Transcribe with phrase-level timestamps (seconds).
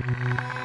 [0.00, 0.14] Welcome
[0.54, 0.59] to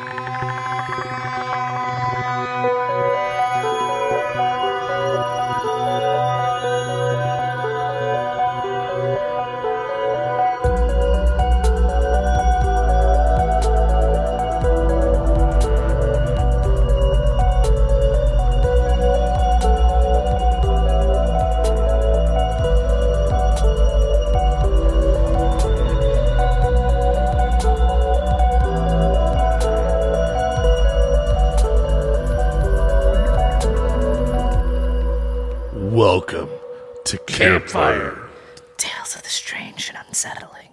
[37.75, 38.29] Campfire.
[38.77, 40.69] Tales of the strange and unsettling.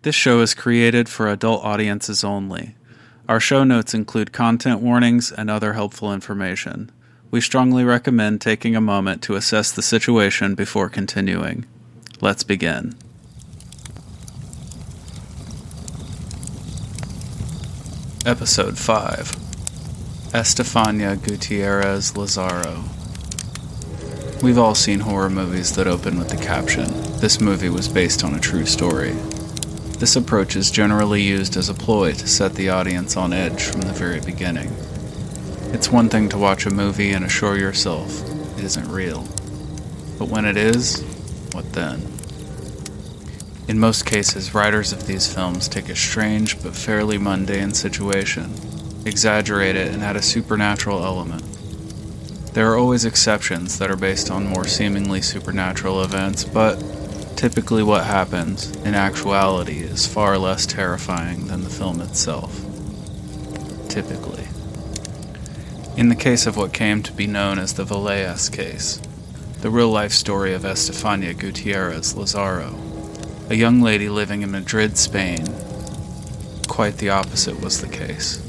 [0.00, 2.74] This show is created for adult audiences only.
[3.28, 6.90] Our show notes include content warnings and other helpful information.
[7.30, 11.66] We strongly recommend taking a moment to assess the situation before continuing.
[12.22, 12.94] Let's begin.
[18.24, 22.84] Episode 5 Estefania Gutierrez Lazaro.
[24.44, 26.84] We've all seen horror movies that open with the caption,
[27.18, 29.12] This movie was based on a true story.
[29.98, 33.80] This approach is generally used as a ploy to set the audience on edge from
[33.80, 34.70] the very beginning.
[35.72, 38.22] It's one thing to watch a movie and assure yourself
[38.58, 39.22] it isn't real.
[40.18, 41.00] But when it is,
[41.52, 42.02] what then?
[43.66, 48.52] In most cases, writers of these films take a strange but fairly mundane situation,
[49.06, 51.43] exaggerate it, and add a supernatural element.
[52.54, 56.76] There are always exceptions that are based on more seemingly supernatural events, but
[57.36, 62.60] typically what happens, in actuality, is far less terrifying than the film itself.
[63.88, 64.46] Typically.
[65.96, 69.00] In the case of what came to be known as the Vallecas case,
[69.60, 72.78] the real life story of Estefania Gutierrez Lazaro,
[73.48, 75.44] a young lady living in Madrid, Spain,
[76.68, 78.43] quite the opposite was the case.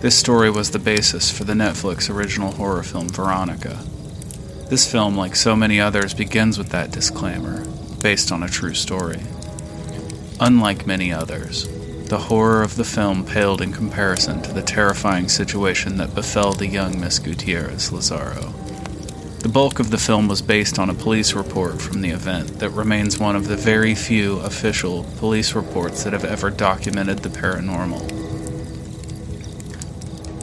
[0.00, 3.82] This story was the basis for the Netflix original horror film Veronica.
[4.68, 7.66] This film, like so many others, begins with that disclaimer,
[8.00, 9.20] based on a true story.
[10.38, 11.66] Unlike many others,
[12.06, 16.68] the horror of the film paled in comparison to the terrifying situation that befell the
[16.68, 18.52] young Miss Gutierrez Lazaro.
[19.40, 22.70] The bulk of the film was based on a police report from the event that
[22.70, 28.17] remains one of the very few official police reports that have ever documented the paranormal.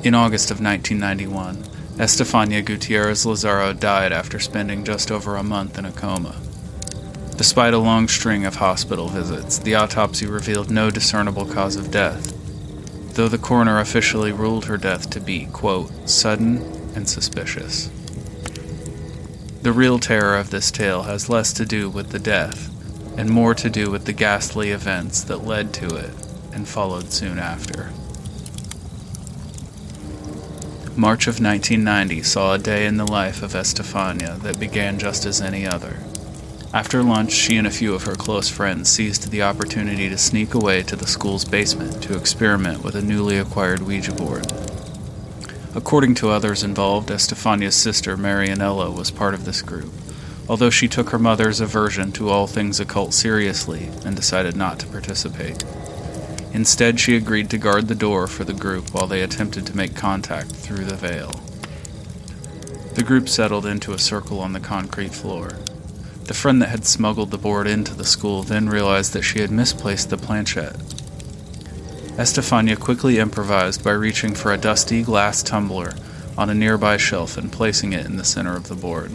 [0.06, 1.64] In August of 1991,
[2.00, 6.36] Estefania Gutierrez Lazaro died after spending just over a month in a coma.
[7.38, 12.36] Despite a long string of hospital visits, the autopsy revealed no discernible cause of death,
[13.16, 16.58] though the coroner officially ruled her death to be, quote, sudden
[16.96, 17.90] and suspicious.
[19.64, 22.70] The real terror of this tale has less to do with the death
[23.18, 26.12] and more to do with the ghastly events that led to it
[26.54, 27.90] and followed soon after.
[30.98, 35.42] March of 1990 saw a day in the life of Estefania that began just as
[35.42, 36.00] any other.
[36.74, 40.54] After lunch, she and a few of her close friends seized the opportunity to sneak
[40.54, 44.50] away to the school's basement to experiment with a newly acquired Ouija board.
[45.76, 49.92] According to others involved, Estefania's sister, Marianella, was part of this group,
[50.48, 54.88] although she took her mother's aversion to all things occult seriously and decided not to
[54.88, 55.66] participate.
[56.56, 59.94] Instead, she agreed to guard the door for the group while they attempted to make
[59.94, 61.30] contact through the veil.
[62.94, 65.60] The group settled into a circle on the concrete floor.
[66.24, 69.52] The friend that had smuggled the board into the school then realized that she had
[69.52, 70.78] misplaced the planchette.
[72.18, 75.92] Estefania quickly improvised by reaching for a dusty glass tumbler
[76.38, 79.12] on a nearby shelf and placing it in the center of the board.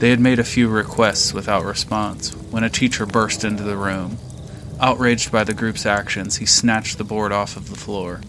[0.00, 4.18] They had made a few requests without response when a teacher burst into the room.
[4.82, 8.22] Outraged by the group's actions, he snatched the board off of the floor,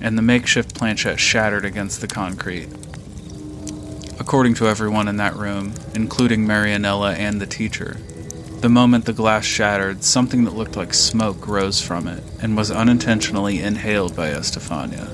[0.00, 2.68] and the makeshift planchette shattered against the concrete.
[4.20, 7.96] According to everyone in that room, including Marianella and the teacher,
[8.60, 12.70] the moment the glass shattered, something that looked like smoke rose from it and was
[12.70, 15.10] unintentionally inhaled by Estefania.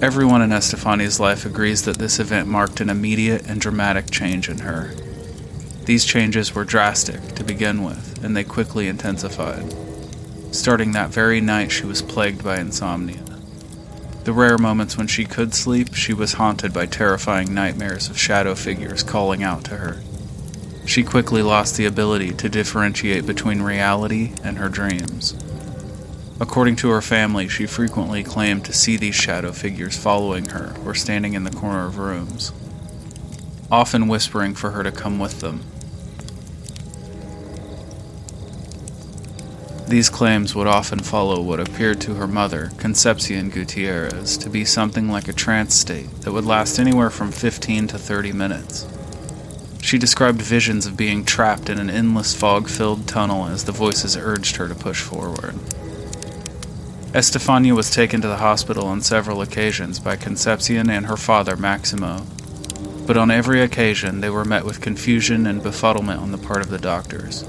[0.00, 4.60] Everyone in Estefania's life agrees that this event marked an immediate and dramatic change in
[4.60, 4.94] her.
[5.90, 9.74] These changes were drastic to begin with, and they quickly intensified.
[10.52, 13.24] Starting that very night, she was plagued by insomnia.
[14.22, 18.54] The rare moments when she could sleep, she was haunted by terrifying nightmares of shadow
[18.54, 20.00] figures calling out to her.
[20.86, 25.34] She quickly lost the ability to differentiate between reality and her dreams.
[26.38, 30.94] According to her family, she frequently claimed to see these shadow figures following her or
[30.94, 32.52] standing in the corner of rooms,
[33.72, 35.64] often whispering for her to come with them.
[39.90, 45.10] These claims would often follow what appeared to her mother, Concepcion Gutierrez, to be something
[45.10, 48.86] like a trance state that would last anywhere from 15 to 30 minutes.
[49.82, 54.16] She described visions of being trapped in an endless fog filled tunnel as the voices
[54.16, 55.56] urged her to push forward.
[57.12, 62.24] Estefania was taken to the hospital on several occasions by Concepcion and her father, Maximo,
[63.08, 66.70] but on every occasion they were met with confusion and befuddlement on the part of
[66.70, 67.44] the doctors.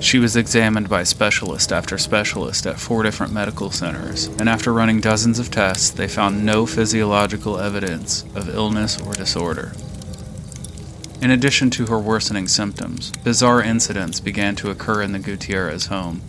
[0.00, 5.00] She was examined by specialist after specialist at four different medical centers, and after running
[5.00, 9.72] dozens of tests, they found no physiological evidence of illness or disorder.
[11.22, 16.20] In addition to her worsening symptoms, bizarre incidents began to occur in the Gutierrez home.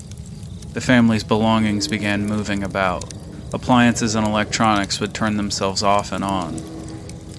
[0.72, 3.14] The family's belongings began moving about.
[3.54, 6.62] Appliances and electronics would turn themselves off and on.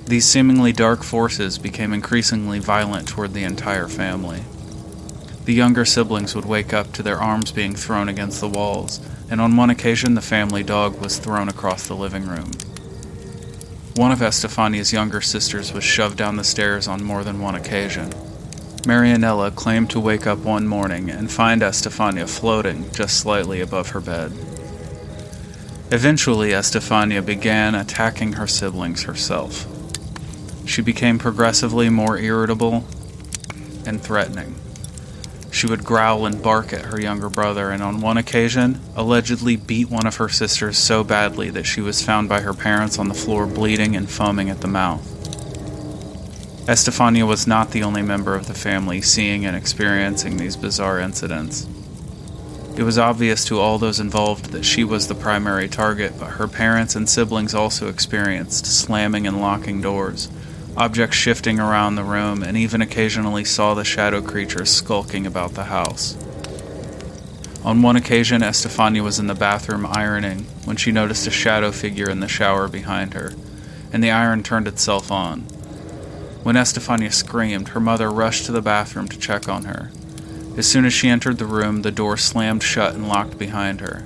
[0.06, 4.42] These seemingly dark forces became increasingly violent toward the entire family.
[5.46, 8.98] The younger siblings would wake up to their arms being thrown against the walls,
[9.30, 12.50] and on one occasion the family dog was thrown across the living room.
[13.94, 18.10] One of Estefania's younger sisters was shoved down the stairs on more than one occasion.
[18.88, 24.00] Marianella claimed to wake up one morning and find Estefania floating just slightly above her
[24.00, 24.32] bed.
[25.92, 29.64] Eventually, Estefania began attacking her siblings herself.
[30.66, 32.84] She became progressively more irritable
[33.86, 34.56] and threatening.
[35.56, 39.88] She would growl and bark at her younger brother, and on one occasion, allegedly beat
[39.88, 43.14] one of her sisters so badly that she was found by her parents on the
[43.14, 45.02] floor bleeding and foaming at the mouth.
[46.68, 51.66] Estefania was not the only member of the family seeing and experiencing these bizarre incidents.
[52.76, 56.48] It was obvious to all those involved that she was the primary target, but her
[56.48, 60.28] parents and siblings also experienced slamming and locking doors,
[60.76, 65.64] objects shifting around the room, and even occasionally saw the shadow creatures skulking about the
[65.64, 66.16] house.
[67.64, 72.08] On one occasion, Estefania was in the bathroom ironing when she noticed a shadow figure
[72.08, 73.32] in the shower behind her,
[73.92, 75.40] and the iron turned itself on.
[76.44, 79.90] When Estefania screamed, her mother rushed to the bathroom to check on her.
[80.56, 84.04] As soon as she entered the room, the door slammed shut and locked behind her.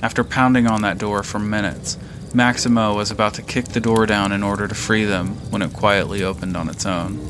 [0.00, 1.98] After pounding on that door for minutes,
[2.34, 5.72] Maximo was about to kick the door down in order to free them when it
[5.72, 7.24] quietly opened on its own.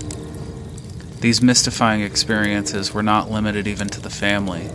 [1.21, 4.71] These mystifying experiences were not limited even to the family.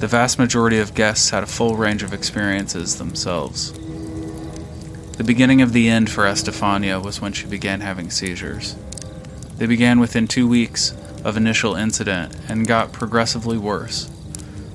[0.00, 3.74] The vast majority of guests had a full range of experiences themselves.
[5.18, 8.76] The beginning of the end for Estefania was when she began having seizures.
[9.58, 14.10] They began within two weeks of initial incident and got progressively worse,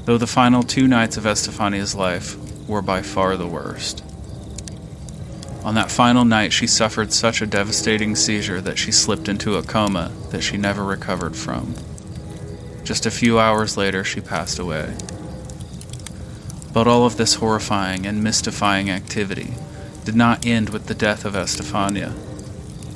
[0.06, 2.38] though the final two nights of Estefania's life
[2.68, 4.04] were by far the worst.
[5.64, 9.64] On that final night, she suffered such a devastating seizure that she slipped into a
[9.64, 11.76] coma that she never recovered from.
[12.84, 14.96] Just a few hours later, she passed away.
[16.74, 19.54] But all of this horrifying and mystifying activity
[20.04, 22.14] did not end with the death of Estefania.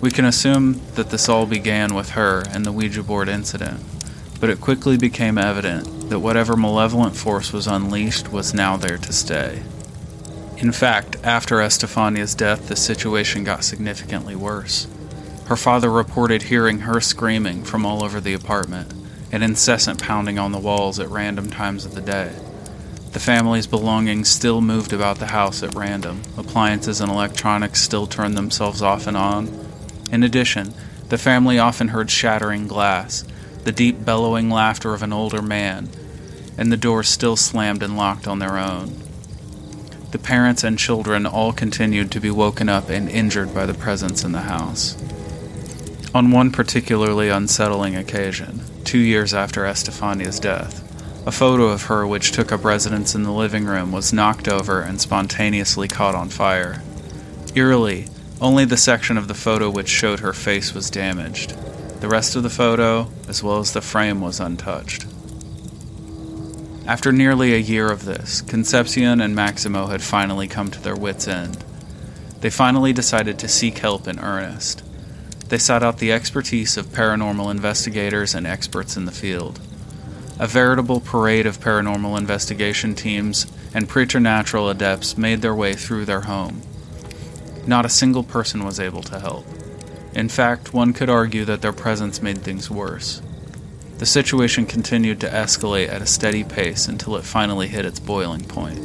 [0.01, 3.79] We can assume that this all began with her and the Ouija board incident,
[4.39, 9.13] but it quickly became evident that whatever malevolent force was unleashed was now there to
[9.13, 9.61] stay.
[10.57, 14.87] In fact, after Estefania's death, the situation got significantly worse.
[15.47, 18.93] Her father reported hearing her screaming from all over the apartment,
[19.31, 22.31] and incessant pounding on the walls at random times of the day.
[23.11, 26.21] The family's belongings still moved about the house at random.
[26.37, 29.49] Appliances and electronics still turned themselves off and on.
[30.11, 30.73] In addition,
[31.09, 33.23] the family often heard shattering glass,
[33.63, 35.89] the deep bellowing laughter of an older man,
[36.57, 39.04] and the doors still slammed and locked on their own.
[40.15, 44.23] The parents and children all continued to be woken up and injured by the presence
[44.23, 44.95] in the house.
[46.13, 50.81] On one particularly unsettling occasion, two years after Estefania's death,
[51.27, 54.79] a photo of her which took up residence in the living room was knocked over
[54.79, 56.81] and spontaneously caught on fire.
[57.53, 58.07] Eerily,
[58.39, 61.57] only the section of the photo which showed her face was damaged.
[61.99, 65.07] The rest of the photo, as well as the frame, was untouched.
[66.87, 71.27] After nearly a year of this, Concepcion and Maximo had finally come to their wits'
[71.27, 71.63] end.
[72.41, 74.83] They finally decided to seek help in earnest.
[75.49, 79.59] They sought out the expertise of paranormal investigators and experts in the field.
[80.39, 86.21] A veritable parade of paranormal investigation teams and preternatural adepts made their way through their
[86.21, 86.61] home.
[87.65, 89.47] Not a single person was able to help.
[90.13, 93.23] In fact, one could argue that their presence made things worse.
[93.97, 98.43] The situation continued to escalate at a steady pace until it finally hit its boiling
[98.43, 98.79] point.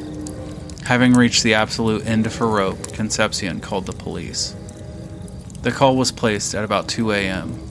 [0.84, 4.54] Having reached the absolute end of her rope, Concepcion called the police.
[5.62, 7.66] The call was placed at about 2 a.m.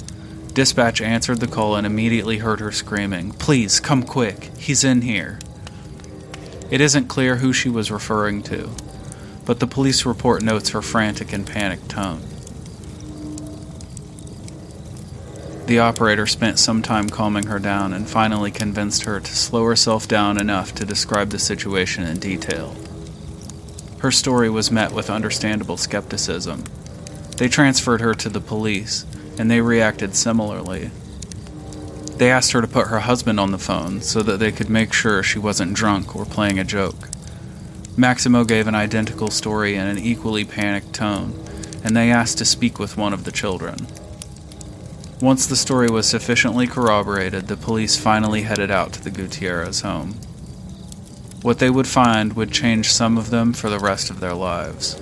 [0.53, 5.39] Dispatch answered the call and immediately heard her screaming, Please, come quick, he's in here.
[6.69, 8.69] It isn't clear who she was referring to,
[9.45, 12.21] but the police report notes her frantic and panicked tone.
[15.69, 20.07] The operator spent some time calming her down and finally convinced her to slow herself
[20.07, 22.75] down enough to describe the situation in detail.
[23.99, 26.63] Her story was met with understandable skepticism.
[27.37, 29.05] They transferred her to the police,
[29.37, 30.89] and they reacted similarly.
[32.17, 34.91] They asked her to put her husband on the phone so that they could make
[34.91, 37.09] sure she wasn't drunk or playing a joke.
[37.95, 41.39] Maximo gave an identical story in an equally panicked tone,
[41.83, 43.85] and they asked to speak with one of the children.
[45.21, 50.13] Once the story was sufficiently corroborated, the police finally headed out to the Gutierrez home.
[51.41, 54.95] What they would find would change some of them for the rest of their lives.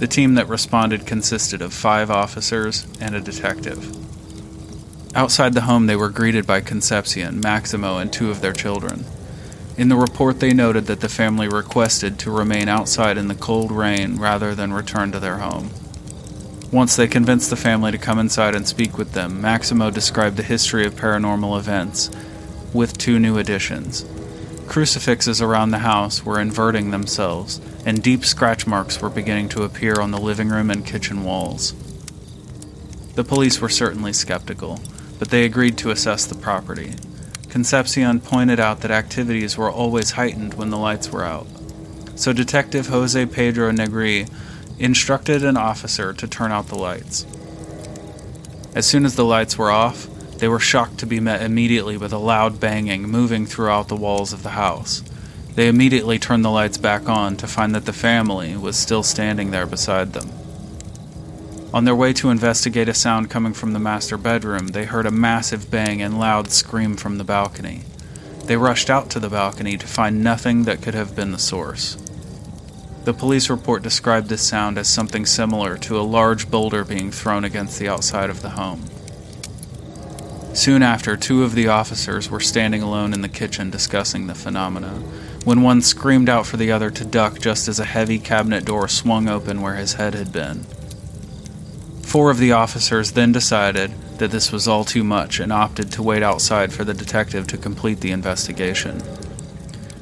[0.00, 3.96] The team that responded consisted of five officers and a detective.
[5.14, 9.06] Outside the home, they were greeted by Concepcion, Maximo, and two of their children.
[9.78, 13.72] In the report, they noted that the family requested to remain outside in the cold
[13.72, 15.70] rain rather than return to their home.
[16.74, 20.42] Once they convinced the family to come inside and speak with them, Maximo described the
[20.42, 22.10] history of paranormal events,
[22.72, 24.04] with two new additions.
[24.66, 30.00] Crucifixes around the house were inverting themselves, and deep scratch marks were beginning to appear
[30.00, 31.72] on the living room and kitchen walls.
[33.14, 34.80] The police were certainly skeptical
[35.18, 36.94] but they agreed to assess the property.
[37.48, 41.46] Concepcion pointed out that activities were always heightened when the lights were out.
[42.16, 44.26] So Detective Jose Pedro Negri
[44.78, 47.26] instructed an officer to turn out the lights.
[48.74, 52.12] As soon as the lights were off, they were shocked to be met immediately with
[52.12, 55.02] a loud banging moving throughout the walls of the house.
[55.54, 59.52] They immediately turned the lights back on to find that the family was still standing
[59.52, 60.30] there beside them.
[61.72, 65.10] On their way to investigate a sound coming from the master bedroom, they heard a
[65.12, 67.82] massive bang and loud scream from the balcony.
[68.44, 71.96] They rushed out to the balcony to find nothing that could have been the source.
[73.04, 77.44] The police report described this sound as something similar to a large boulder being thrown
[77.44, 78.86] against the outside of the home.
[80.54, 85.02] Soon after, two of the officers were standing alone in the kitchen discussing the phenomena,
[85.44, 88.88] when one screamed out for the other to duck just as a heavy cabinet door
[88.88, 90.64] swung open where his head had been.
[92.02, 96.02] Four of the officers then decided that this was all too much and opted to
[96.02, 99.02] wait outside for the detective to complete the investigation.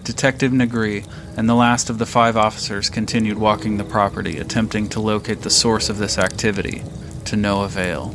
[0.04, 1.04] Detective Negri
[1.36, 5.50] and the last of the five officers continued walking the property, attempting to locate the
[5.50, 6.82] source of this activity,
[7.24, 8.14] to no avail.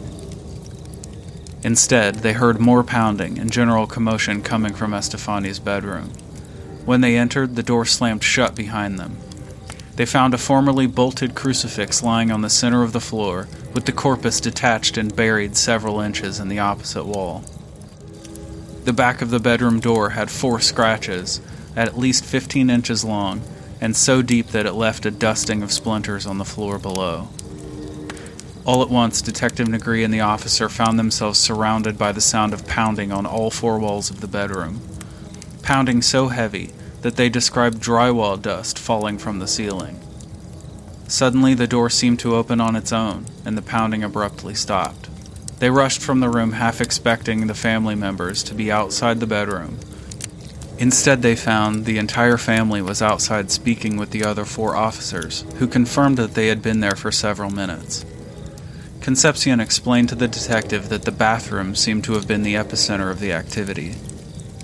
[1.63, 6.09] Instead, they heard more pounding and general commotion coming from Estefania's bedroom.
[6.85, 9.17] When they entered, the door slammed shut behind them.
[9.95, 13.91] They found a formerly bolted crucifix lying on the center of the floor, with the
[13.91, 17.43] corpus detached and buried several inches in the opposite wall.
[18.83, 21.41] The back of the bedroom door had four scratches,
[21.77, 23.41] at least 15 inches long,
[23.79, 27.29] and so deep that it left a dusting of splinters on the floor below.
[28.65, 32.67] All at once, Detective Negri and the officer found themselves surrounded by the sound of
[32.67, 34.81] pounding on all four walls of the bedroom.
[35.61, 40.01] Pounding so heavy that they described drywall dust falling from the ceiling.
[41.07, 45.07] Suddenly, the door seemed to open on its own, and the pounding abruptly stopped.
[45.59, 49.79] They rushed from the room, half expecting the family members to be outside the bedroom.
[50.79, 55.67] Instead, they found the entire family was outside speaking with the other four officers, who
[55.67, 58.05] confirmed that they had been there for several minutes.
[59.01, 63.19] Concepcion explained to the detective that the bathroom seemed to have been the epicenter of
[63.19, 63.95] the activity,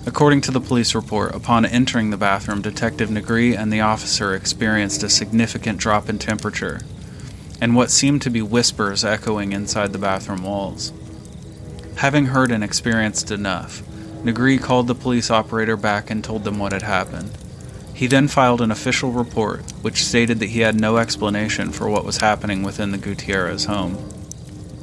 [0.05, 5.01] According to the police report, upon entering the bathroom, Detective Negri and the officer experienced
[5.01, 6.81] a significant drop in temperature,
[7.61, 10.91] and what seemed to be whispers echoing inside the bathroom walls.
[11.97, 13.81] Having heard and experienced enough,
[14.23, 17.29] Negri called the police operator back and told them what had happened.
[17.93, 22.05] He then filed an official report, which stated that he had no explanation for what
[22.05, 23.97] was happening within the Gutierrez home,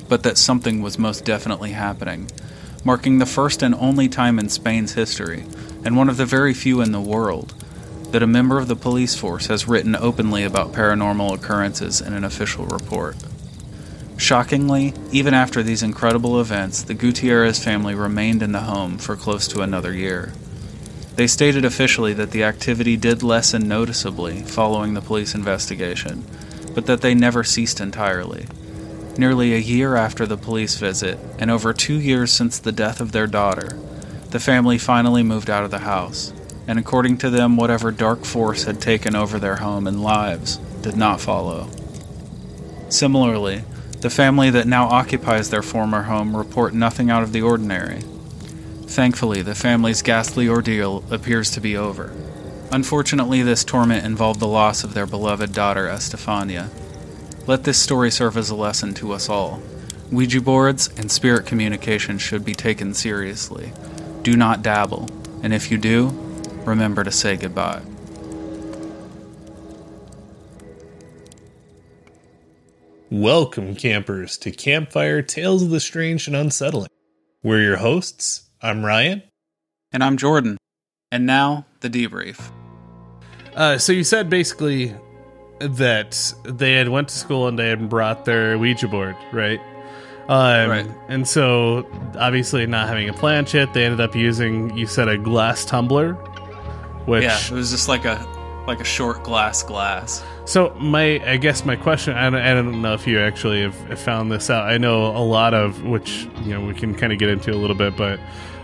[0.08, 2.30] but that something was most definitely happening,
[2.84, 5.44] marking the first and only time in Spain's history,
[5.84, 7.54] and one of the very few in the world,
[8.12, 12.24] that a member of the police force has written openly about paranormal occurrences in an
[12.24, 13.16] official report.
[14.20, 19.48] Shockingly, even after these incredible events, the Gutierrez family remained in the home for close
[19.48, 20.34] to another year.
[21.16, 26.26] They stated officially that the activity did lessen noticeably following the police investigation,
[26.74, 28.46] but that they never ceased entirely.
[29.16, 33.12] Nearly a year after the police visit, and over two years since the death of
[33.12, 33.70] their daughter,
[34.32, 36.34] the family finally moved out of the house,
[36.68, 40.96] and according to them, whatever dark force had taken over their home and lives did
[40.96, 41.70] not follow.
[42.90, 43.62] Similarly,
[44.00, 48.00] the family that now occupies their former home report nothing out of the ordinary.
[48.86, 52.12] Thankfully, the family's ghastly ordeal appears to be over.
[52.72, 56.70] Unfortunately, this torment involved the loss of their beloved daughter, Estefania.
[57.46, 59.62] Let this story serve as a lesson to us all.
[60.10, 63.72] Ouija boards and spirit communication should be taken seriously.
[64.22, 65.08] Do not dabble,
[65.42, 66.08] and if you do,
[66.64, 67.82] remember to say goodbye.
[73.12, 76.90] Welcome, campers, to Campfire Tales of the Strange and Unsettling.
[77.42, 78.48] We're your hosts.
[78.62, 79.24] I'm Ryan.
[79.92, 80.56] And I'm Jordan.
[81.10, 82.40] And now, the debrief.
[83.56, 84.94] Uh, so you said basically
[85.58, 89.58] that they had went to school and they had brought their Ouija board, right?
[90.28, 90.86] Um, Right.
[91.08, 91.84] And so,
[92.16, 94.76] obviously, not having a planchette, they ended up using.
[94.76, 96.12] You said a glass tumbler,
[97.06, 97.24] which.
[97.24, 98.24] Yeah, it was just like a
[98.70, 100.24] like a short glass glass.
[100.44, 103.98] So my, I guess my question, I don't, I don't know if you actually have,
[104.00, 104.68] found this out.
[104.68, 107.58] I know a lot of, which you know we can kind of get into a
[107.58, 108.18] little bit, but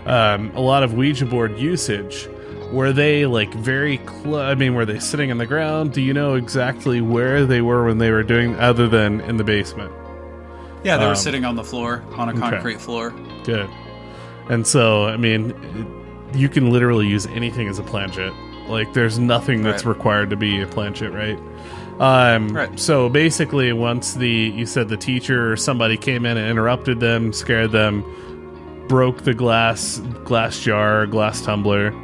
[0.07, 2.29] um, a lot of Ouija board usage.
[2.73, 3.99] Were they like very?
[3.99, 5.93] Cl- I mean, were they sitting on the ground?
[5.93, 9.45] Do you know exactly where they were when they were doing, other than in the
[9.45, 9.93] basement?
[10.83, 13.13] Yeah, they Um, were sitting on the floor, on a concrete floor.
[13.45, 13.71] Good.
[14.49, 15.55] And so, I mean,
[16.35, 18.33] you can literally use anything as a planchette.
[18.69, 19.95] Like, there's nothing that's Right.
[19.97, 21.39] required to be a planchet, right?
[21.99, 22.79] Um, Right.
[22.79, 27.33] So basically, once the you said the teacher or somebody came in and interrupted them,
[27.33, 28.05] scared them,
[28.89, 31.95] broke the glass glass jar, glass tumbler,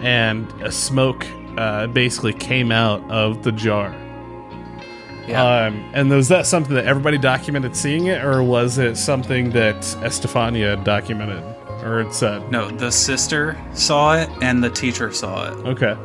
[0.00, 1.26] and a smoke
[1.58, 3.92] uh, basically came out of the jar.
[5.28, 5.66] Yeah.
[5.66, 9.76] Um, and was that something that everybody documented seeing it, or was it something that
[10.02, 11.42] Estefania documented,
[11.82, 12.50] or it said?
[12.50, 15.66] no, the sister saw it and the teacher saw it.
[15.66, 15.96] Okay.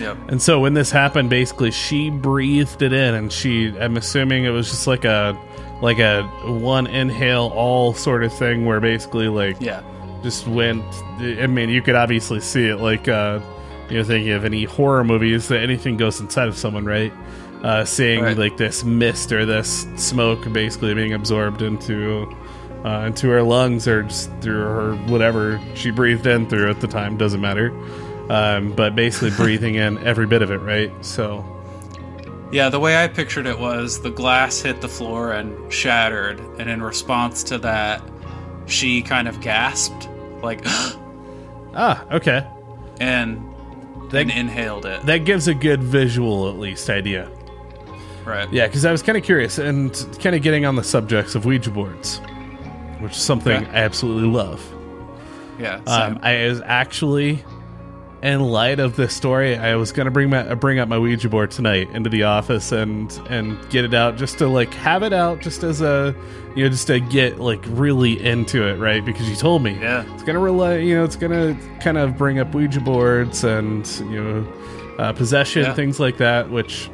[0.00, 0.16] Yep.
[0.28, 4.50] And so when this happened, basically she breathed it in, and she, I'm assuming it
[4.50, 5.38] was just like a,
[5.80, 9.82] like a one inhale all sort of thing, where basically like Yeah.
[10.22, 10.82] just went.
[11.20, 13.40] I mean, you could obviously see it, like uh,
[13.90, 17.12] you know, thinking of any horror movies that anything goes inside of someone, right?
[17.62, 18.36] Uh, seeing Right.
[18.38, 22.26] like this mist or this smoke basically being absorbed into
[22.84, 26.88] uh, into her lungs or just through her whatever she breathed in through at the
[26.88, 27.70] time doesn't matter.
[28.30, 30.92] Um, but basically breathing in every bit of it, right?
[31.04, 31.44] So
[32.52, 36.68] Yeah, the way I pictured it was the glass hit the floor and shattered, and
[36.70, 38.02] in response to that,
[38.66, 40.08] she kind of gasped,
[40.42, 40.60] like,
[41.74, 42.46] ah, okay,
[43.00, 43.42] and
[44.10, 45.04] that and inhaled it.
[45.06, 47.30] that gives a good visual at least idea.
[48.24, 48.50] Right.
[48.52, 51.44] Yeah, because I was kind of curious and kind of getting on the subjects of
[51.44, 52.20] Ouija boards,
[53.02, 53.64] which is something.
[53.66, 54.60] I absolutely love.
[55.58, 55.80] Yeah.
[55.86, 56.18] Um.
[56.22, 57.44] I was actually,
[58.22, 61.50] in light of this story, I was gonna bring my bring up my Ouija board
[61.50, 65.40] tonight into the office and and get it out just to like have it out
[65.40, 66.14] just as a
[66.56, 69.04] you know just to get like really into it, right?
[69.04, 70.04] Because you told me Yeah.
[70.14, 74.22] it's gonna rely you know it's gonna kind of bring up Ouija boards and you
[74.24, 74.52] know
[74.98, 75.74] uh, possession Yeah.
[75.74, 76.90] things like that, which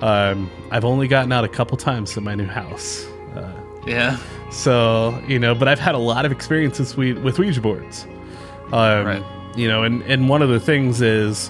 [0.00, 3.06] um, I've only gotten out a couple times in my new house.
[3.36, 3.52] Uh,
[3.86, 4.16] yeah.
[4.52, 8.06] So you know, but I've had a lot of experiences with, with Ouija boards.
[8.72, 9.24] Um, Right.
[9.56, 11.48] You know, and and one of the things is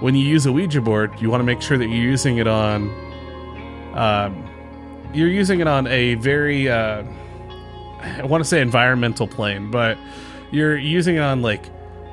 [0.00, 2.46] when you use a Ouija board, you want to make sure that you're using it
[2.46, 2.90] on.
[3.94, 4.48] Um,
[5.12, 7.04] you're using it on a very, uh,
[8.00, 9.98] I want to say environmental plane, but
[10.50, 11.68] you're using it on like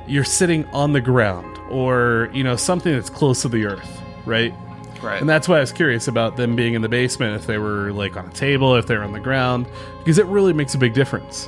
[0.06, 4.54] you're sitting on the ground or you know something that's close to the earth, right?
[5.02, 5.20] Right.
[5.22, 7.92] And that's why I was curious about them being in the basement, if they were
[7.94, 9.66] like on a table, if they were on the ground,
[10.00, 11.48] because it really makes a big difference.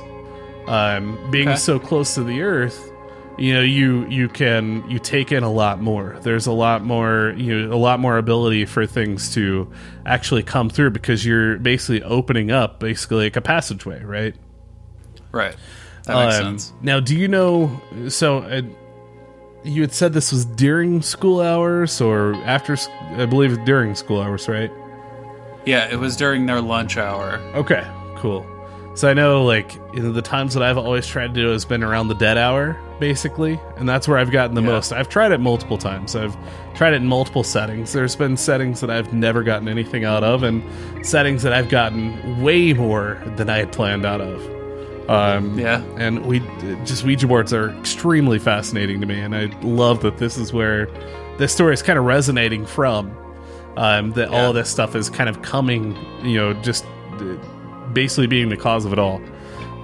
[0.66, 1.56] Um, being Okay.
[1.58, 2.90] so close to the earth,
[3.38, 6.16] you know, you you can you take in a lot more.
[6.22, 9.70] There's a lot more, you know, a lot more ability for things to
[10.06, 14.34] actually come through because you're basically opening up basically like a passageway, right?
[15.32, 15.56] right.
[16.04, 16.72] That makes Um, sense.
[16.82, 17.80] Now, do you know?
[18.08, 18.62] So, uh,
[19.64, 22.76] you had said this was during school hours or after?
[23.16, 24.70] i believe during school hours, right?
[25.64, 27.34] Yeah, it was during their lunch hour.
[27.54, 28.44] Okay, cool.
[28.94, 31.64] So I know, like, you know, the times that I've always tried to do has
[31.64, 34.68] been around the dead hour, basically, and that's where I've gotten the Yeah.
[34.68, 34.92] most.
[34.92, 36.14] I've tried it multiple times.
[36.14, 36.36] I've
[36.74, 37.92] tried it in multiple settings.
[37.94, 40.62] There's been settings that I've never gotten anything out of, and
[41.06, 44.42] settings that I've gotten way more than I had planned out of.
[45.08, 45.82] Um, Yeah.
[45.96, 46.40] and we
[46.84, 50.88] just Ouija boards are extremely fascinating to me, and I love that this is where
[51.38, 53.10] this story is kind of resonating from.
[53.76, 54.48] Um, that all Yeah.
[54.50, 56.84] of this stuff is kind of coming, you know, just
[57.14, 57.24] uh,
[57.94, 59.20] basically being the cause of it all.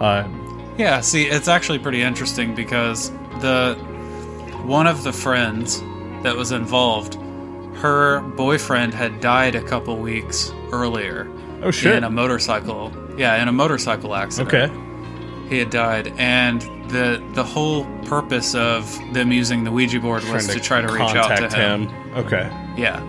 [0.01, 0.45] Um,
[0.77, 3.75] Yeah, see, it's actually pretty interesting because the
[4.67, 5.83] one of the friends
[6.23, 7.17] that was involved,
[7.77, 11.27] her boyfriend had died a couple weeks earlier
[11.63, 11.97] oh shit!
[11.97, 12.93] in a motorcycle.
[13.17, 14.55] Yeah, in a motorcycle accident.
[14.55, 14.73] okay,
[15.49, 20.47] he had died, and the the whole purpose of them using the Ouija board was
[20.49, 21.89] to, try to reach out to contact him.
[22.15, 22.51] Okay.
[22.77, 23.03] Yeah.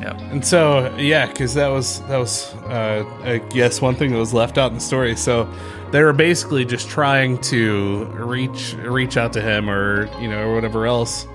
[0.00, 0.20] Yep.
[0.32, 4.32] And so, yeah, because that was that was, uh, I guess, one thing that was
[4.32, 5.16] left out in the story.
[5.16, 5.52] So
[5.90, 10.54] they were basically just trying to reach reach out to him, or you know, or
[10.54, 11.26] whatever else,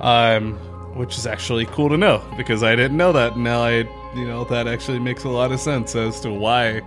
[0.00, 0.54] um,
[0.94, 3.36] which is actually cool to know because I didn't know that.
[3.36, 6.80] Now I, you know, that actually makes a lot of sense as to why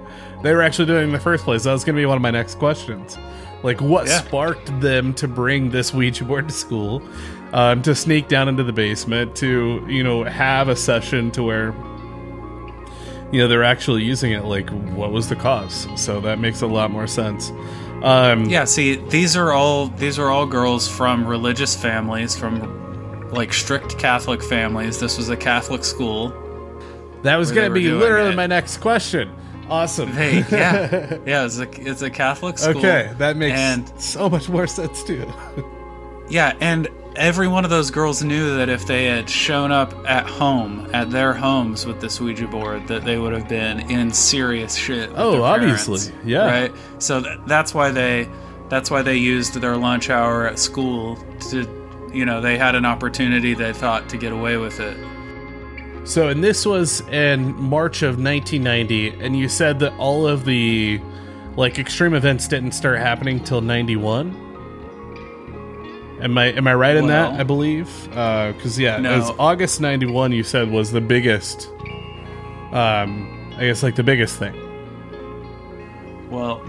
[0.43, 1.63] they were actually doing it in the first place.
[1.63, 3.17] That was going to be one of my next questions.
[3.63, 4.19] Like, what Yeah.
[4.21, 7.01] sparked them to bring this Ouija board to school,
[7.53, 11.73] um, to sneak down into the basement, to you know have a session to where
[13.31, 14.45] you know they're actually using it.
[14.45, 15.87] Like, what was the cause?
[15.95, 17.51] So that makes a lot more sense.
[18.01, 23.51] Um, Yeah, see, these are all these are all girls from religious families, from like
[23.53, 24.99] strict Catholic families.
[24.99, 26.33] This was a Catholic school.
[27.23, 28.35] That was going to be literally it.
[28.35, 29.31] my next question.
[29.69, 30.13] Awesome.
[30.15, 32.77] They, yeah, yeah, it's a it's a Catholic school.
[32.77, 35.31] okay, that makes and so much more sense too.
[36.29, 40.25] yeah, and every one of those girls knew that if they had shown up at
[40.27, 44.73] home at their homes with this Ouija board, that they would have been in serious
[44.75, 45.09] shit.
[45.09, 46.45] with Oh, parents, obviously, yeah.
[46.45, 46.73] Right.
[46.97, 48.27] So th- that's why they
[48.69, 51.15] that's why they used their lunch hour at school
[51.49, 54.95] to, you know, they had an opportunity they thought to get away with it.
[56.09, 60.99] So, and this was in March of 1990, and you said that all of the
[61.55, 64.47] like extreme events didn't start happening till 91.
[66.21, 67.39] Am I am I right in that?
[67.39, 69.13] I believe because yeah, No.
[69.13, 70.31] it was August 91.
[70.31, 71.69] You said was the biggest.
[72.71, 74.55] Um, I guess like the biggest thing.
[76.31, 76.61] Well,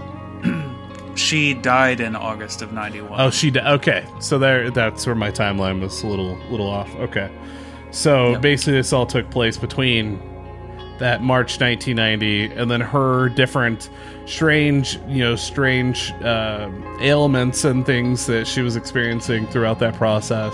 [1.15, 3.19] she died in August of 91.
[3.19, 4.05] Oh, she di- okay.
[4.19, 6.93] So there, that's where my timeline was a little little off.
[6.97, 7.29] Okay,
[7.91, 8.41] so Yep.
[8.41, 10.19] basically this all took place between
[10.99, 13.89] that March 1990 and then her different
[14.25, 20.53] strange, you know, strange uh, ailments and things that she was experiencing throughout that process,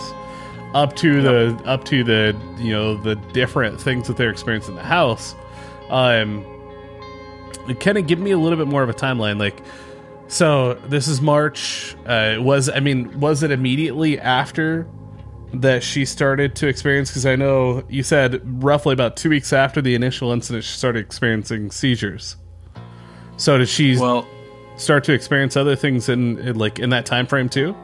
[0.73, 4.77] up to the up to the you know the different things that they're experiencing in
[4.77, 5.35] the house.
[5.89, 6.45] Um,
[7.81, 9.61] kind of give me a little bit more of a timeline, like.
[10.29, 11.95] So this is March.
[12.05, 14.85] Uh, was I mean, was it immediately after
[15.53, 17.09] that she started to experience?
[17.09, 20.99] Because I know you said roughly about two weeks after the initial incident, she started
[20.99, 22.35] experiencing seizures.
[23.37, 24.27] So did she Well,
[24.77, 27.75] start to experience other things in, in like in that time frame too?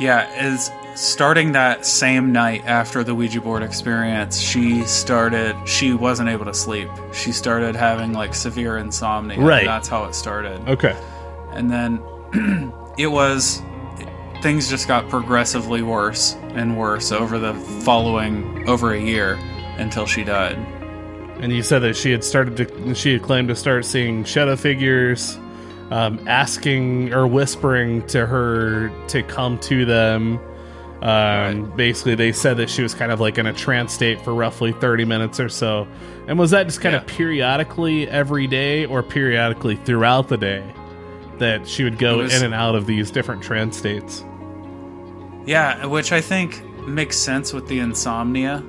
[0.00, 6.28] Yeah, is starting that same night after the Ouija board experience, she started she wasn't
[6.28, 6.88] able to sleep.
[7.12, 9.40] She started having like severe insomnia.
[9.40, 9.64] Right.
[9.64, 10.60] That's how it started.
[10.68, 10.96] Okay.
[11.50, 12.02] And then
[12.98, 13.62] it was
[14.42, 19.34] things just got progressively worse and worse over the following over a year
[19.78, 20.58] until she died.
[21.40, 24.54] And you said that she had started to she had claimed to start seeing shadow
[24.56, 25.38] figures,
[25.90, 30.38] um, asking or whispering to her to come to them.
[31.02, 34.34] Um, Basically, they said that she was kind of like in a trance state for
[34.34, 35.88] roughly thirty minutes or so.
[36.28, 40.62] And was that just kind of periodically every day, or periodically throughout the day
[41.38, 44.22] that she would go was- in and out of these different trance states?
[45.46, 48.62] Yeah, which I think makes sense with the insomnia.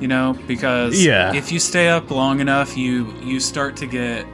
[0.00, 1.32] You know, because Yeah.
[1.34, 4.26] if you stay up long enough, you you start to get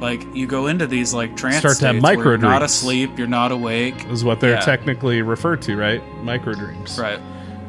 [0.00, 3.26] like you go into these like trance Start to have micro you're not asleep, you're
[3.26, 3.94] not awake.
[4.10, 4.60] Is what they're Yeah.
[4.60, 6.02] technically referred to, right?
[6.22, 7.18] Micro dreams, Right.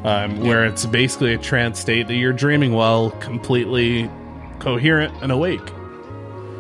[0.04, 4.10] um, where it's basically a trance state that you're dreaming while completely
[4.60, 5.72] coherent and awake.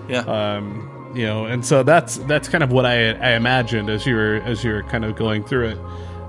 [0.07, 0.19] Yeah.
[0.21, 4.15] Um, you know, and so that's that's kind of what I, I imagined as you
[4.15, 5.77] were as you were kind of going through it.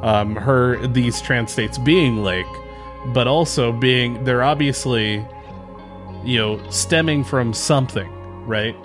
[0.03, 2.47] Um, her these trans states being like,
[3.07, 5.25] but also being they're obviously,
[6.25, 8.09] you know, stemming from something,
[8.47, 8.77] right?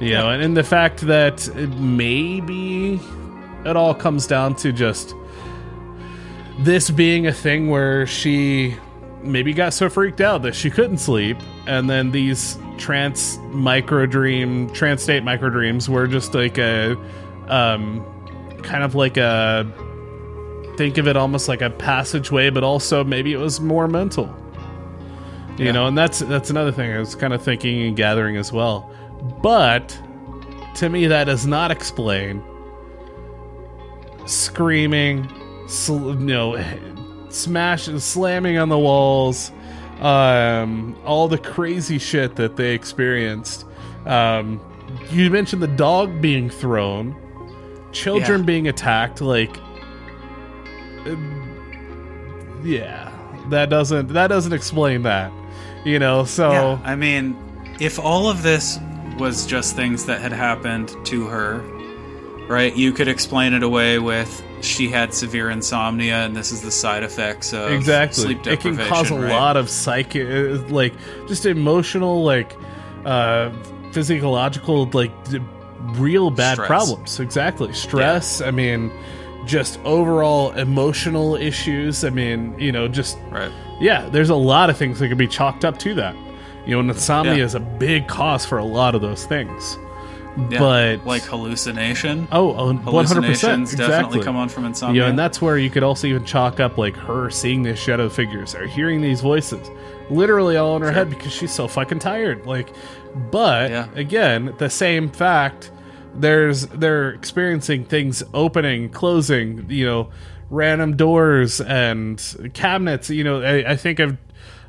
[0.00, 3.00] You know, and, and the fact that maybe
[3.64, 5.14] it all comes down to just
[6.58, 8.76] this being a thing where she
[9.22, 14.68] maybe got so freaked out that she couldn't sleep and then these trance micro dream
[14.70, 16.92] trance state micro dreams were just like a
[17.48, 18.04] um
[18.62, 19.66] kind of like a
[20.76, 24.34] think of it almost like a passageway but also maybe it was more mental
[25.58, 25.72] you Yeah.
[25.72, 28.90] know and that's that's another thing i was kind of thinking and gathering as well
[29.42, 29.98] but
[30.76, 32.42] to me that does not explain
[34.26, 35.28] screaming
[35.68, 36.64] sl- you know
[37.28, 39.52] smashing, slamming on the walls
[40.00, 43.64] um all the crazy shit that they experienced
[44.06, 44.60] um
[45.10, 47.14] you mentioned the dog being thrown
[47.92, 48.46] children Yeah.
[48.46, 49.56] being attacked like
[52.64, 53.10] yeah
[53.50, 55.30] that doesn't that doesn't explain that
[55.84, 57.36] you know so Yeah, I mean,
[57.78, 58.78] if all of this
[59.18, 61.60] was just things that had happened to her,
[62.48, 62.74] right?
[62.74, 67.02] You could explain it away with she had severe insomnia, and this is the side
[67.02, 68.72] effects of exactly sleep deprivation.
[68.74, 69.30] it can cause a right?
[69.30, 70.94] lot of psychic like
[71.28, 72.56] just emotional like
[73.04, 73.50] uh
[73.92, 75.38] physiological like d-
[75.96, 76.66] real bad Stress.
[76.66, 78.90] problems exactly stress i mean
[79.46, 83.50] just overall emotional issues i mean you know just right.
[83.80, 86.14] yeah there's a lot of things that could be chalked up to that
[86.66, 87.44] you know insomnia Yeah.
[87.44, 89.78] is a big cause for a lot of those things
[90.50, 90.58] Yeah.
[90.58, 92.26] but like hallucination.
[92.32, 95.02] oh oh, 100% exactly definitely come on from insomnia.
[95.02, 98.08] Yeah, and that's where you could also even chalk up like her seeing these shadow
[98.08, 99.70] figures or hearing these voices,
[100.10, 102.46] literally all in her head because she's so fucking tired.
[102.46, 102.72] Like,
[103.30, 103.86] but Yeah.
[103.94, 105.70] again, the same fact.
[106.16, 109.66] There's they're experiencing things opening, closing.
[109.70, 110.10] You know,
[110.50, 113.10] random doors and cabinets.
[113.10, 114.16] You know, I, I think of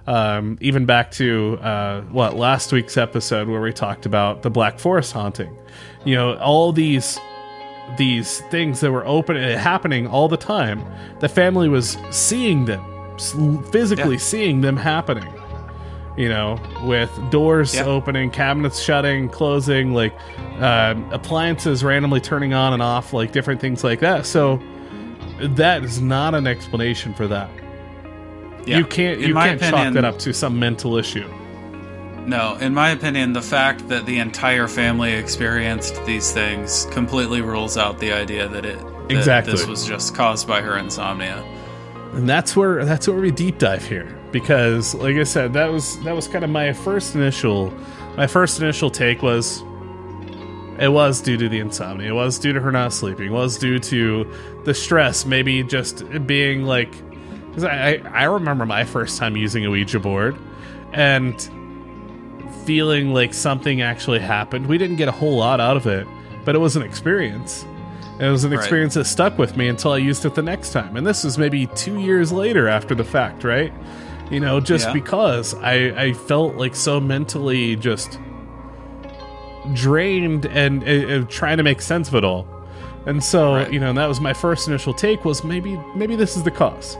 [0.07, 4.79] um, even back to uh, what last week's episode where we talked about the Black
[4.79, 5.55] Forest haunting.
[6.03, 7.19] You know, all these
[7.97, 10.83] these things that were open happening all the time.
[11.19, 12.83] The family was seeing them,
[13.71, 14.19] physically Yeah.
[14.19, 15.31] seeing them happening.
[16.17, 17.83] You know, with doors Yeah.
[17.85, 20.13] opening, cabinets shutting, closing, like
[20.61, 24.25] um, appliances randomly turning on and off, like different things like that.
[24.25, 24.61] So
[25.41, 27.49] that is not an explanation for that.
[28.65, 28.77] Yeah.
[28.77, 31.27] You can't In you can't chalk that up to some mental issue.
[32.25, 37.77] No, in my opinion, the fact that the entire family experienced these things completely rules
[37.77, 39.51] out the idea that it that Exactly.
[39.53, 41.43] this was just caused by her insomnia.
[42.13, 45.97] and that's where that's where we deep dive here because like i said that was
[46.03, 47.71] that was kind of my first initial
[48.17, 49.61] my first initial take was
[50.77, 53.57] it was due to the insomnia it was due to her not sleeping it was
[53.57, 54.29] due to
[54.65, 56.91] the stress maybe just being like
[57.47, 60.35] because I, I remember my first time using a ouija board
[60.91, 61.39] and
[62.65, 66.05] feeling like something actually happened we didn't get a whole lot out of it
[66.43, 67.63] but it was an experience
[68.19, 68.59] it was an Right.
[68.59, 70.95] experience that stuck with me until I used it the next time.
[70.95, 73.73] And this was maybe two years later after the fact, right?
[74.31, 74.93] You know, just Yeah.
[74.93, 78.19] because I, I felt like so mentally just
[79.73, 80.87] drained and uh,
[81.21, 82.47] uh, trying to make sense of it all.
[83.05, 83.71] And so, Right.
[83.71, 86.51] you know, and that was my first initial take was maybe maybe this is the
[86.51, 86.97] cause.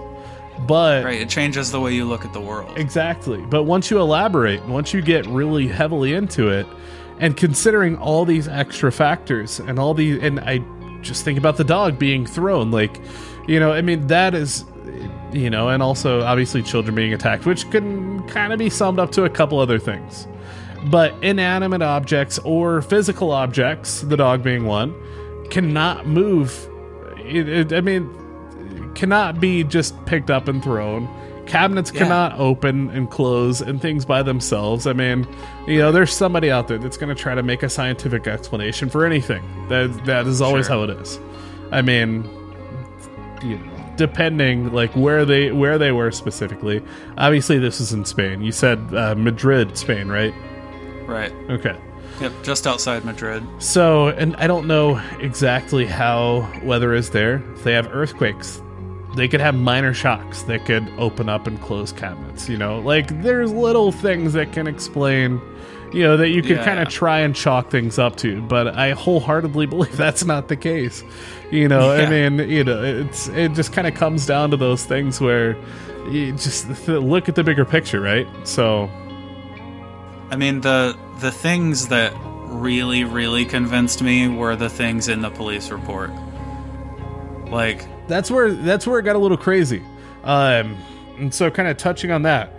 [0.67, 1.19] But Right?
[1.21, 2.71] It changes the way you look at the world.
[2.77, 3.37] Exactly.
[3.49, 6.65] But once you elaborate, once you get really heavily into it,
[7.19, 10.59] and considering all these extra factors and all the, and I
[11.01, 12.99] just think about the dog being thrown, like,
[13.47, 14.65] you know, I mean, that is,
[15.33, 19.11] you know, and also obviously children being attacked, which can kind of be summed up
[19.13, 20.27] to a couple other things.
[20.85, 24.93] But inanimate objects or physical objects, the dog being one,
[25.49, 26.69] cannot move.
[27.17, 28.07] It, it, I mean,
[28.93, 31.07] cannot be just picked up and thrown.
[31.47, 31.99] Cabinets Yeah.
[32.01, 34.87] cannot open and close and things by themselves.
[34.87, 35.27] I mean,
[35.67, 38.89] you know, there's somebody out there that's going to try to make a scientific explanation
[38.89, 39.43] for anything.
[39.69, 40.75] That that is always Sure.
[40.77, 41.19] how it is.
[41.71, 42.23] I mean,
[43.43, 46.83] you know, depending like where they where they were specifically.
[47.17, 48.41] Obviously, this is in Spain.
[48.41, 50.33] You said uh, Madrid, Spain, right?
[51.05, 51.31] Right.
[51.49, 51.77] Okay.
[52.21, 52.31] Yep.
[52.43, 53.43] Just outside Madrid.
[53.59, 57.43] So, and I don't know exactly how weather is there.
[57.55, 58.61] If they have earthquakes,
[59.15, 62.47] they could have minor shocks that could open up and close cabinets.
[62.47, 65.41] You know, like there's little things that can explain,
[65.95, 66.65] you know, that you could Yeah.
[66.65, 68.41] kind of try and chalk things up to.
[68.41, 71.03] But I wholeheartedly believe that's not the case.
[71.51, 74.83] You know, I mean, you know, it's it just kind of comes down to those
[74.85, 75.55] things where
[76.11, 78.27] you just th- look at the bigger picture, right?
[78.43, 78.89] So,
[80.31, 82.13] I mean the the things that
[82.47, 86.11] really really convinced me were the things in the police report.
[87.49, 89.81] Like that's where that's where it got a little crazy.
[90.23, 90.75] Um,
[91.17, 92.51] and so, kind of touching on that,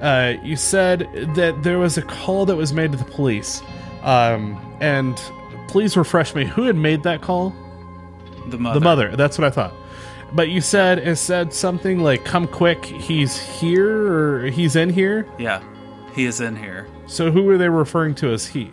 [0.00, 3.62] uh, you said that there was a call that was made to the police,
[4.02, 5.16] um, and
[5.68, 6.44] please refresh me.
[6.44, 7.54] Who had made that call?
[8.46, 8.78] the mother.
[8.78, 9.16] The mother.
[9.16, 9.72] That's what I thought.
[10.34, 15.26] But you said it said something like "Come quick, he's here" or "He's in here."
[15.38, 15.62] Yeah.
[16.14, 16.86] He is in here.
[17.06, 18.70] So who were they referring to as he?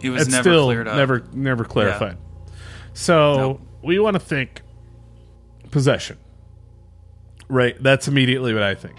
[0.00, 0.96] He was it's never still cleared up.
[0.96, 2.18] never never clarified.
[2.92, 3.60] So Nope.
[3.82, 4.62] we want to think
[5.70, 6.18] possession,
[7.48, 7.80] right?
[7.82, 8.96] That's immediately what I think.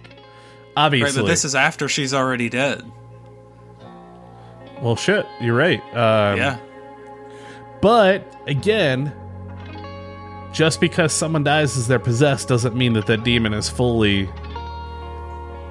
[0.78, 2.84] Right, Obviously, but this is after she's already dead.
[4.82, 5.26] well, shit.
[5.40, 5.82] You're right.
[5.96, 6.58] Um, yeah.
[7.82, 9.14] But again,
[10.52, 14.20] just because someone dies as they're possessed doesn't mean that that demon is fully,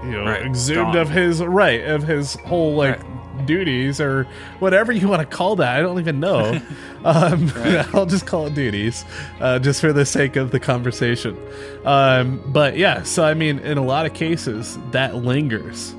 [0.02, 0.96] you know, Right, exhumed gone.
[0.98, 3.00] of his right of his whole like
[3.46, 4.24] duties or
[4.58, 5.76] whatever you want to call that.
[5.76, 6.60] I don't even know.
[7.04, 7.52] um,
[7.94, 9.04] I'll just call it duties,
[9.40, 11.36] uh, just for the sake of the conversation.
[11.84, 15.94] Um, but yeah, so I mean, in a lot of cases, that lingers.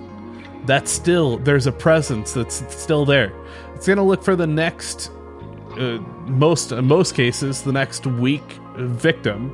[0.66, 3.32] That's still there's a presence that's still there.
[3.76, 5.12] It's gonna look for the next
[5.78, 8.42] uh, most in most cases the next weak
[8.76, 9.52] victim,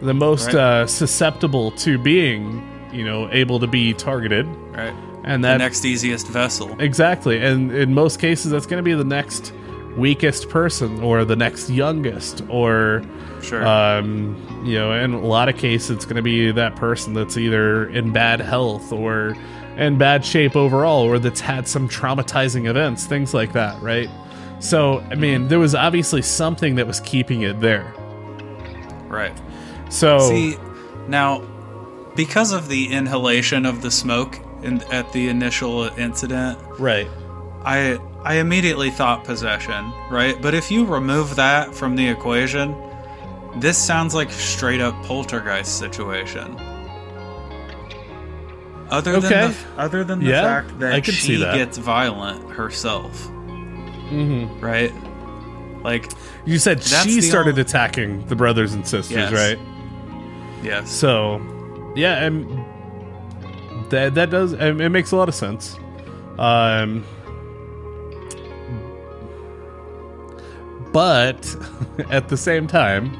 [0.00, 0.56] the most Right.
[0.56, 4.94] uh, susceptible to being you know able to be targeted, Right.
[5.24, 6.74] And The that next easiest vessel.
[6.80, 9.52] exactly, and in most cases that's going to be the next
[9.96, 13.02] weakest person or the next youngest or
[13.42, 13.66] Sure.
[13.66, 17.36] um, you know, in a lot of cases, it's going to be that person that's
[17.36, 19.36] either in bad health or
[19.76, 24.08] in bad shape overall, or that's had some traumatizing events, things like that, right?
[24.60, 27.92] So, I mean, there was obviously something that was keeping it there.
[29.08, 29.36] right.
[29.90, 30.56] So, See,
[31.08, 31.42] now,
[32.14, 37.08] because of the inhalation of the smoke in, at the initial incident, right,
[37.64, 40.40] I I immediately thought possession, right?
[40.40, 42.74] But if you remove that from the equation,
[43.56, 46.56] this sounds like straight up poltergeist situation.
[48.90, 51.54] Other than the, other than the Yeah, fact that she that.
[51.56, 53.26] gets violent herself,
[54.08, 54.92] hmm right?
[55.82, 56.12] Like
[56.44, 59.32] you said she started only- attacking the brothers and sisters, Yes.
[59.32, 59.58] right?
[60.62, 61.40] yes, So,
[61.96, 62.64] yeah, and
[63.92, 65.76] that that does um, it makes a lot of sense.
[66.38, 67.04] Um,
[70.92, 71.56] but
[72.10, 73.14] at the same time,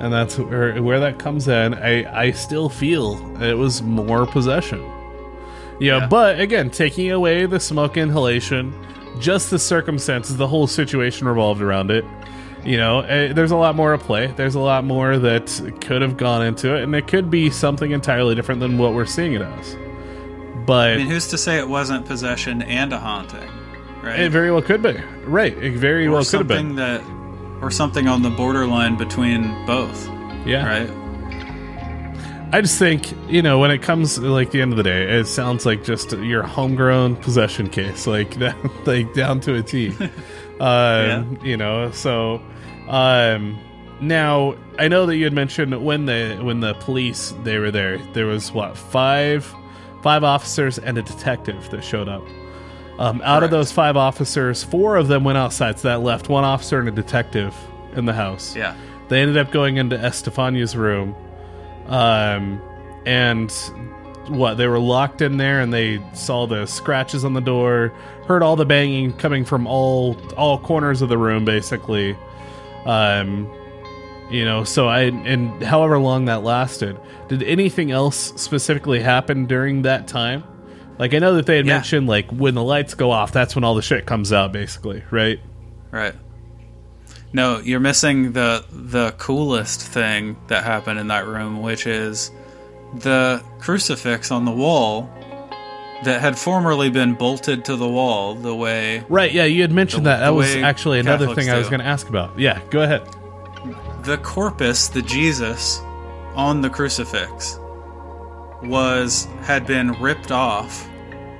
[0.00, 1.74] and that's where, where that comes in.
[1.74, 4.80] I I still feel it was more possession.
[5.80, 6.06] Yeah, Yeah.
[6.08, 8.72] but again, taking away the smoke inhalation,
[9.18, 12.04] just the circumstances, the whole situation revolved around it.
[12.64, 14.26] You know, eh, there's a lot more at play.
[14.36, 17.92] There's a lot more that could have gone into it, and it could be something
[17.92, 19.76] entirely different than what we're seeing it as.
[20.70, 23.48] But I mean, who's to say it wasn't possession and a haunting,
[24.02, 24.20] right?
[24.20, 24.96] it very well could be.
[25.24, 26.76] Right, it very or well could have something been.
[26.76, 27.02] that,
[27.62, 30.08] or something on the borderline between both,
[30.46, 30.66] Yeah.
[30.66, 30.90] right?
[32.52, 35.26] I just think, you know, when it comes like the end of the day, it
[35.26, 38.56] sounds like just your homegrown possession case, like that,
[38.86, 39.92] like down to a T.
[40.60, 42.40] um, You know, so
[42.88, 43.58] um,
[44.00, 47.98] now I know that you had mentioned when the when the police they were there,
[48.14, 49.52] there was what five
[50.02, 52.22] five officers and a detective that showed up.
[52.98, 56.44] Um, out of those five officers, four of them went outside, so that left one
[56.44, 57.56] officer and a detective
[57.94, 58.54] in the house.
[58.54, 58.76] Yeah.
[59.08, 61.14] They ended up going into Estefania's room.
[61.86, 62.60] Um,
[63.06, 63.50] and
[64.28, 64.54] what?
[64.54, 67.92] They were locked in there and they saw the scratches on the door,
[68.26, 72.16] heard all the banging coming from all all corners of the room basically.
[72.84, 73.50] Um,
[74.30, 76.96] you know, so I and however long that lasted,
[77.28, 80.44] did anything else specifically happen during that time?
[80.98, 81.74] Like I know that they had Yeah.
[81.74, 85.02] mentioned like when the lights go off, that's when all the shit comes out basically,
[85.10, 85.40] right?
[85.90, 86.14] Right.
[87.32, 92.30] No, you're missing the the coolest thing that happened in that room, which is
[92.98, 95.08] the crucifix on the wall
[96.02, 100.06] that had formerly been bolted to the wall the way Right, yeah, you had mentioned
[100.06, 100.20] The- that.
[100.20, 102.38] That was actually another Catholics thing I was going to ask about.
[102.38, 103.02] Yeah, go ahead.
[104.04, 105.80] The corpus, the Jesus
[106.34, 107.58] on the crucifix
[108.62, 110.86] was had been ripped off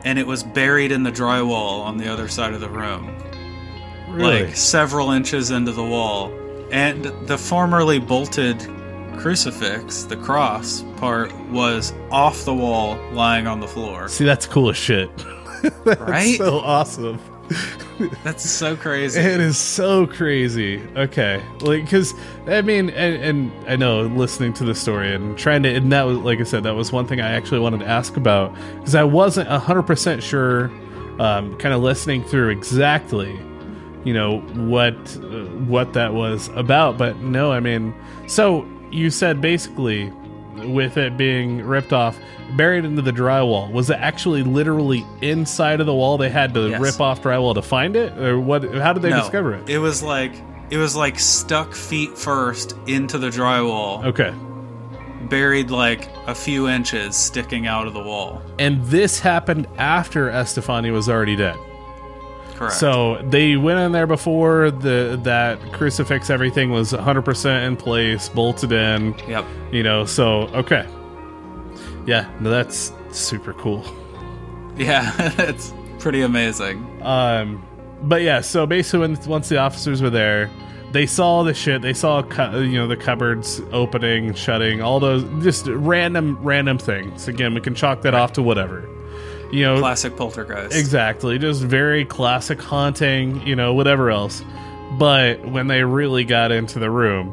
[0.05, 3.15] and it was buried in the drywall on the other side of the room.
[4.09, 4.47] Really?
[4.47, 6.33] like several inches into the wall.
[6.73, 8.59] And the formerly bolted
[9.19, 14.09] crucifix, the cross part, was off the wall, lying on the floor.
[14.09, 15.11] See, that's cool as shit.
[15.85, 16.39] That's Right?
[16.39, 17.19] so awesome.
[18.25, 19.21] That's so crazy.
[19.21, 20.81] It is so crazy.
[20.97, 22.15] Okay, like because
[22.47, 26.03] I mean, and, and I know listening to the story and trying to, and that
[26.03, 28.95] was like I said, that was one thing I actually wanted to ask about because
[28.95, 30.71] I wasn't hundred percent sure.
[31.19, 33.39] Um, kind of listening through exactly,
[34.05, 37.95] you know what uh, what that was about, but no, I mean,
[38.27, 40.11] so you said basically
[40.69, 42.19] with it being ripped off,
[42.57, 46.19] buried into the drywall, was it actually literally inside of the wall?
[46.19, 46.81] They had to Yes.
[46.81, 48.65] rip off drywall to find it, or what?
[48.75, 49.69] How did they no, discover it?
[49.69, 50.33] It was like
[50.71, 54.33] it was like stuck feet first into the drywall, Okay,
[55.29, 58.41] buried like a few inches sticking out of the wall.
[58.59, 61.57] and this happened after Estefani was already dead.
[62.61, 62.75] Correct.
[62.75, 68.29] So they went in there before the that crucifix, everything was 100 percent in place,
[68.29, 69.15] bolted in.
[69.27, 69.47] yep.
[69.73, 70.87] You know, so okay,
[72.05, 73.83] yeah, no, that's super cool.
[74.77, 77.01] Yeah, it's pretty amazing.
[77.01, 77.67] Um,
[78.03, 80.51] but yeah, so basically, when, once the officers were there,
[80.93, 81.81] they saw the shit.
[81.81, 87.27] They saw, you know, the cupboards opening, shutting, all those just random, random things.
[87.27, 88.87] Again, we can chalk that off to whatever.
[89.53, 90.77] You know, Classic poltergeist.
[90.77, 93.47] exactly, just very classic haunting.
[93.47, 94.43] You know, whatever else.
[94.99, 97.33] But when they really got into the room,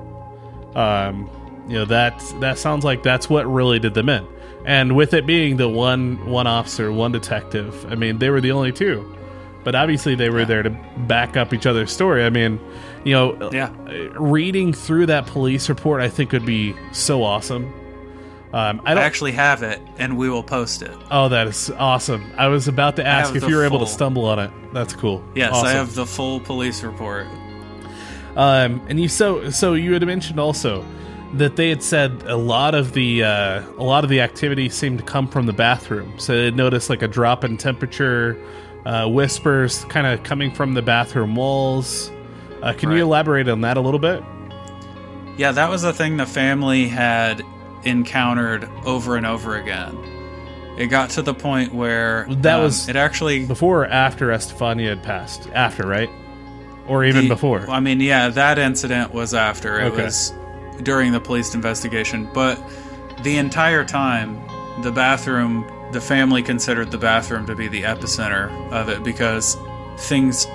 [0.75, 1.29] um,
[1.67, 4.25] you know that that sounds like that's what really did them in.
[4.65, 8.51] And with it being the one one officer, one detective, I mean, they were the
[8.51, 9.13] only two
[9.63, 10.69] but obviously they were there to
[11.09, 12.23] back up each other's story.
[12.23, 12.57] I mean,
[13.03, 13.69] you know, Yeah.
[14.17, 17.73] reading through that police report, I think would be so awesome.
[18.53, 20.95] Um, I I actually have it, and we will post it.
[21.11, 22.31] oh, that is awesome.
[22.37, 24.51] I was about to ask if you were able to stumble on it.
[24.73, 25.21] That's cool.
[25.35, 25.67] Yes, Awesome.
[25.67, 27.27] I have the full police report.
[28.35, 30.85] Um, and you so so you had mentioned also
[31.33, 34.99] that they had said a lot of the uh, a lot of the activity seemed
[34.99, 36.17] to come from the bathroom.
[36.17, 38.37] So they noticed like a drop in temperature,
[38.85, 42.11] uh, whispers kind of coming from the bathroom walls.
[42.61, 44.23] Uh, can you elaborate on that a little bit?
[45.37, 47.43] Yeah, that was a thing the family had
[47.87, 49.97] encountered over and over again.
[50.77, 54.89] It got to the point where That um, was- it actually Before or after Estefania
[54.89, 55.49] had passed?
[55.53, 56.09] After, right?
[56.87, 57.65] Or even the- before?
[57.69, 59.79] I mean, yeah, that incident was after.
[59.79, 60.03] It Okay.
[60.03, 60.33] was
[60.83, 62.59] during the police investigation, but
[63.23, 64.39] the entire time,
[64.83, 69.57] the bathroom, the family considered the bathroom to be the epicenter of it because
[69.97, 70.45] things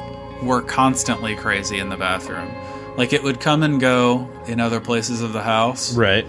[0.43, 2.49] were constantly crazy in the bathroom.
[2.97, 6.27] Like it would come and go in other places of the house, Right.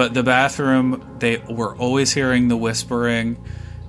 [0.00, 3.36] But the bathroom they were always hearing the whispering.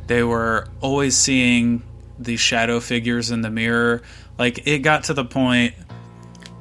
[0.08, 1.84] They were always seeing
[2.20, 4.02] the shadow figures in the mirror.
[4.38, 5.74] Like it got to the point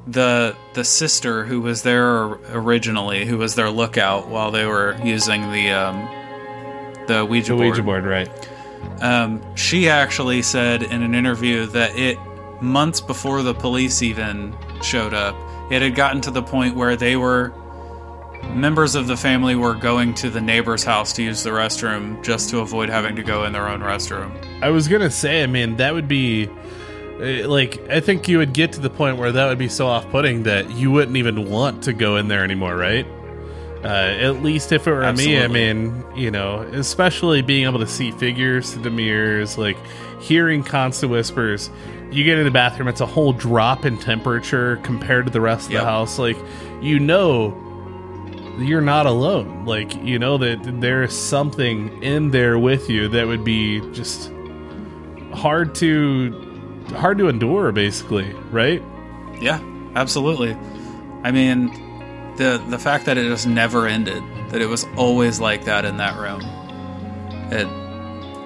[0.06, 5.50] the the sister who was there originally who was their lookout while they were using
[5.50, 5.96] the um
[7.08, 7.70] the Ouija The board.
[7.70, 9.02] Ouija board, right.
[9.02, 12.16] um, she actually said in an interview that it
[12.62, 15.34] months before the police even showed up,
[15.72, 17.52] it had gotten to the point where they were
[18.54, 22.50] members of the family were going to the neighbor's house to use the restroom just
[22.50, 24.32] to avoid having to go in their own restroom.
[24.62, 26.48] I was gonna say, I mean, that would be
[27.20, 29.86] uh, like I think you would get to the point where that would be so
[29.86, 33.06] off-putting that you wouldn't even want to go in there anymore, right?
[33.84, 37.86] Uh, at least if it were me, I mean, you know, especially being able to
[37.86, 39.78] see figures through the mirrors, like
[40.20, 41.70] hearing constant whispers.
[42.10, 45.66] You get in the bathroom, it's a whole drop in temperature compared to the rest
[45.68, 45.80] of Yep.
[45.82, 46.18] the house.
[46.18, 46.36] Like,
[46.82, 47.52] you know,
[48.60, 49.64] you're not alone.
[49.64, 54.32] Like, you know that there's something in there with you that would be just
[55.32, 56.32] hard to
[56.96, 58.82] hard to endure basically right
[59.40, 59.60] Yeah,
[59.94, 60.56] absolutely.
[61.22, 61.68] I mean,
[62.36, 65.98] the the fact that it just never ended, that it was always like that in
[65.98, 66.40] that room.
[67.52, 67.68] It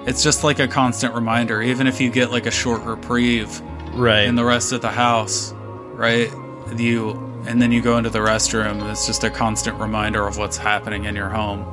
[0.07, 3.59] it's just like a constant reminder, even if you get like a short reprieve
[3.93, 5.53] right in the rest of the house,
[5.93, 6.31] right?
[6.75, 8.89] You and then you go into the restroom.
[8.91, 11.63] It's just a constant reminder of what's happening in your home.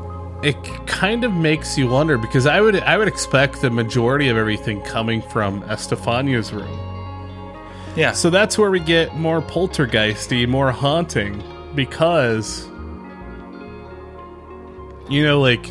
[0.43, 0.57] it
[0.87, 4.81] kind of makes you wonder because i would i would expect the majority of everything
[4.83, 6.77] coming from estefania's room
[7.97, 8.11] Yeah.
[8.13, 11.41] so that's where we get more poltergeisty more haunting
[11.77, 12.67] because
[15.09, 15.65] you know like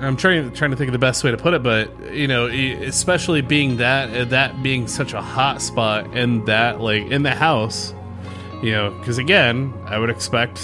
[0.00, 2.46] I'm trying trying to think of the best way to put it, but you know,
[2.46, 7.94] especially being that that being such a hot spot in that like in the house,
[8.64, 10.56] you know, because again, I would expect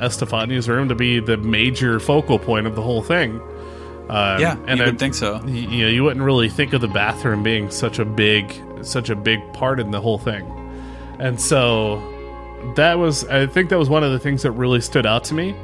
[0.00, 3.38] Estefania's room to be the major focal point of the whole thing.
[4.08, 5.44] Um, yeah, and I, would think so.
[5.46, 9.16] you know, you wouldn't really think of the bathroom being such a big such a
[9.16, 10.44] big part in the whole thing,
[11.18, 12.02] and so
[12.76, 15.34] that was I think that was one of the things that really stood out to
[15.34, 15.54] me.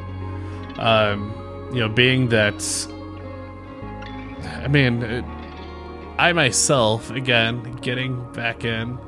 [0.79, 1.35] Um,
[1.73, 2.63] you know, being that
[4.63, 5.25] I mean, it,
[6.19, 8.99] I myself, again, getting back in,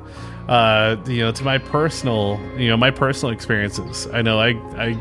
[0.47, 4.07] uh, you know, to my personal, you know, my personal experiences.
[4.07, 4.93] I know I, I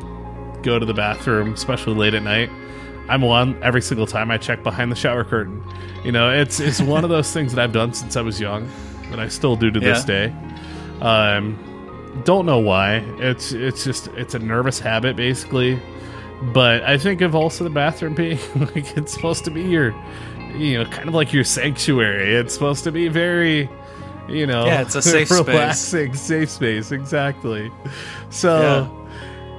[0.62, 2.50] go to the bathroom, especially late at night.
[3.08, 5.62] I'm one every single time I check behind the shower curtain.
[6.04, 8.68] You know, it's it's one of those things that I've done since I was young,
[9.10, 10.34] that I still do to this day.
[11.00, 11.58] Um,
[12.24, 12.96] don't know why.
[13.18, 15.80] It's it's just it's a nervous habit, basically
[16.42, 18.38] but I think of also the bathroom being
[18.74, 19.94] like it's supposed to be your,
[20.56, 22.34] you know, kind of like your sanctuary.
[22.34, 23.70] It's supposed to be very,
[24.28, 25.28] you know, Yeah, it's a safe
[25.76, 25.78] space.
[26.18, 26.92] safe space.
[26.92, 27.70] Exactly.
[28.30, 28.88] So,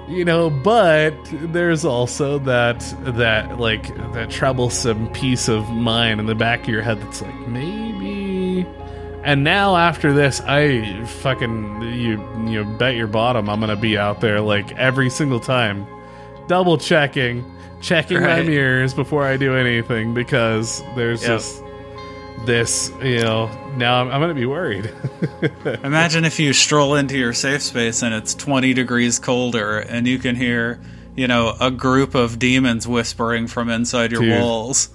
[0.08, 6.36] you know, but there's also that that like that troublesome piece of mind in the
[6.36, 8.66] back of your head that's like maybe.
[9.24, 14.20] And now after this, I fucking you you bet your bottom I'm gonna be out
[14.20, 15.88] there like every single time
[16.48, 17.50] double checking,
[17.80, 18.46] checking my Right.
[18.46, 21.30] mirrors before I do anything because there's Yep.
[21.32, 21.63] just
[22.46, 24.92] this, you know, now I'm, I'm going to be worried.
[25.84, 30.20] Imagine if you stroll into your safe space and it's 20 degrees colder and you
[30.20, 30.82] can hear,
[31.16, 34.42] you know, a group of demons whispering from inside your Dude.
[34.42, 34.90] walls.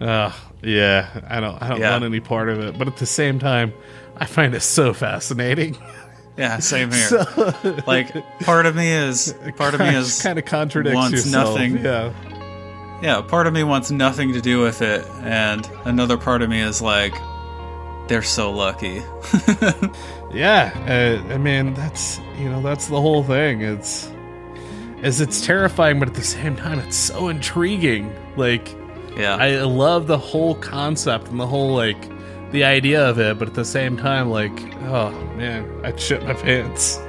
[0.00, 1.90] uh, yeah, I don't, I don't Yeah.
[1.92, 3.72] want any part of it, but at the same time,
[4.16, 5.76] I find it so fascinating.
[6.38, 7.08] Yeah, same here.
[7.08, 11.56] So, like part of me is part of me is kind of contradicts wants yourself.
[11.58, 11.78] nothing.
[11.84, 12.12] Yeah,
[13.02, 16.60] yeah, part of me wants nothing to do with it and another part of me
[16.60, 17.14] is like
[18.08, 19.02] They're so lucky.
[20.32, 23.60] Yeah, uh, I mean that's you know that's the whole thing.
[23.60, 24.10] It's
[25.02, 28.10] is it's terrifying, but at the same time, it's so intriguing.
[28.36, 28.74] Like
[29.14, 29.36] Yeah.
[29.36, 32.08] I love the whole concept and the whole like
[32.52, 36.32] the idea of it, but at the same time, like oh man, I'd shit my
[36.34, 36.96] pants.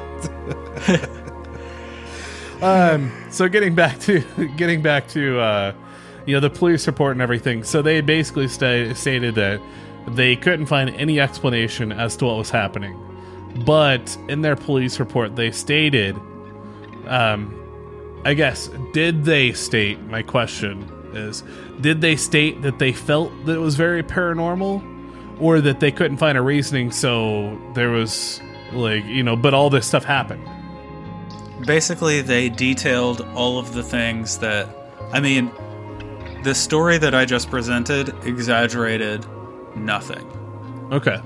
[2.62, 3.12] um.
[3.30, 4.20] So getting back to
[4.58, 5.74] getting back to uh,
[6.26, 7.64] you know the police report and everything.
[7.64, 9.62] So they basically sta- stated that
[10.08, 12.98] they couldn't find any explanation as to what was happening,
[13.66, 16.16] but in their police report they stated,
[17.08, 17.60] um,
[18.26, 20.00] I guess, did they state?
[20.02, 21.44] My question is,
[21.82, 26.18] did they state that they felt that it was very paranormal, or that they couldn't
[26.18, 26.92] find a reasoning?
[26.92, 30.48] So there was like you know, but all this stuff happened.
[31.66, 34.70] Basically, they detailed all of the things that.
[35.12, 35.52] I mean,
[36.44, 39.26] the story that I just presented exaggerated
[39.76, 40.28] nothing.
[40.92, 41.20] Okay.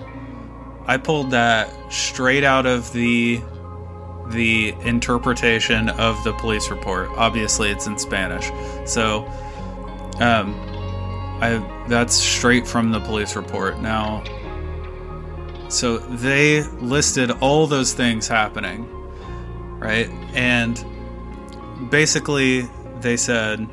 [0.86, 3.42] I pulled that straight out of the
[4.30, 7.10] the interpretation of the police report.
[7.16, 8.52] Obviously, it's in Spanish,
[8.86, 9.26] so
[10.20, 10.54] um,
[11.42, 13.80] I that's straight from the police report.
[13.80, 14.24] Now,
[15.70, 18.88] so they listed all those things happening,
[19.80, 20.10] right?
[20.34, 20.84] And
[21.90, 22.70] basically,
[23.02, 23.68] they said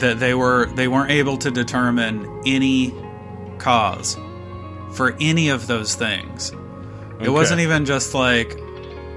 [0.00, 2.94] that they were they weren't able to determine any
[3.58, 4.16] cause
[4.92, 6.52] for any of those things.
[7.20, 8.58] It wasn't even just like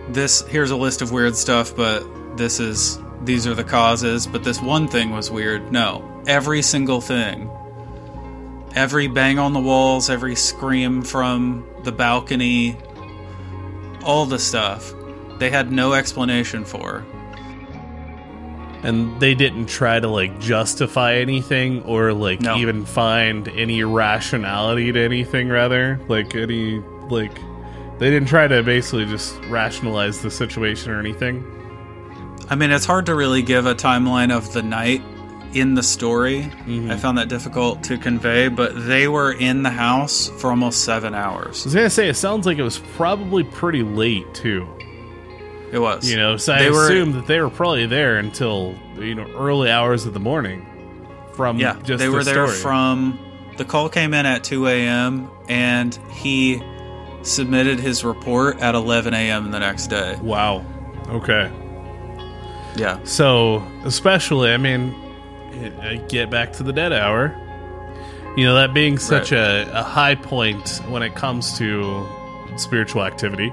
[0.10, 2.04] this here's a list of weird stuff but
[2.36, 5.72] this is these are the causes but this one thing was weird.
[5.72, 7.50] No, every single thing.
[8.74, 12.78] Every bang on the walls, every scream from the balcony,
[14.04, 14.94] all the stuff
[15.40, 17.04] they had no explanation for.
[18.84, 22.58] And they didn't try to like justify anything or like No.
[22.58, 26.00] even find any rationality to anything rather.
[26.08, 26.80] Like any
[27.10, 27.36] like
[28.00, 31.46] they didn't try to basically just rationalize the situation or anything.
[32.50, 35.02] I mean, it's hard to really give a timeline of the night
[35.54, 36.44] in the story.
[36.66, 36.90] Mm-hmm.
[36.92, 41.14] I found that difficult to convey, but they were in the house for almost seven
[41.14, 44.68] hours I was gonna say it sounds like it was probably pretty late too.
[45.72, 46.10] It was.
[46.10, 49.26] You know, so I They were- assume that they were probably there until you know
[49.38, 50.66] early hours of the morning.
[51.34, 52.58] From Yeah, just they the were there story.
[52.58, 53.18] from.
[53.58, 56.62] The call came in at 2 a.m., and he
[57.22, 59.52] submitted his report at 11 a.m.
[59.52, 60.18] the next day.
[60.22, 60.66] Wow.
[61.10, 61.50] Okay.
[62.76, 62.98] Yeah.
[63.04, 64.96] So, especially, I mean,
[65.82, 67.36] I get back to the dead hour.
[68.38, 72.06] You know, that being such a, a high point when it comes to
[72.56, 73.52] spiritual activity,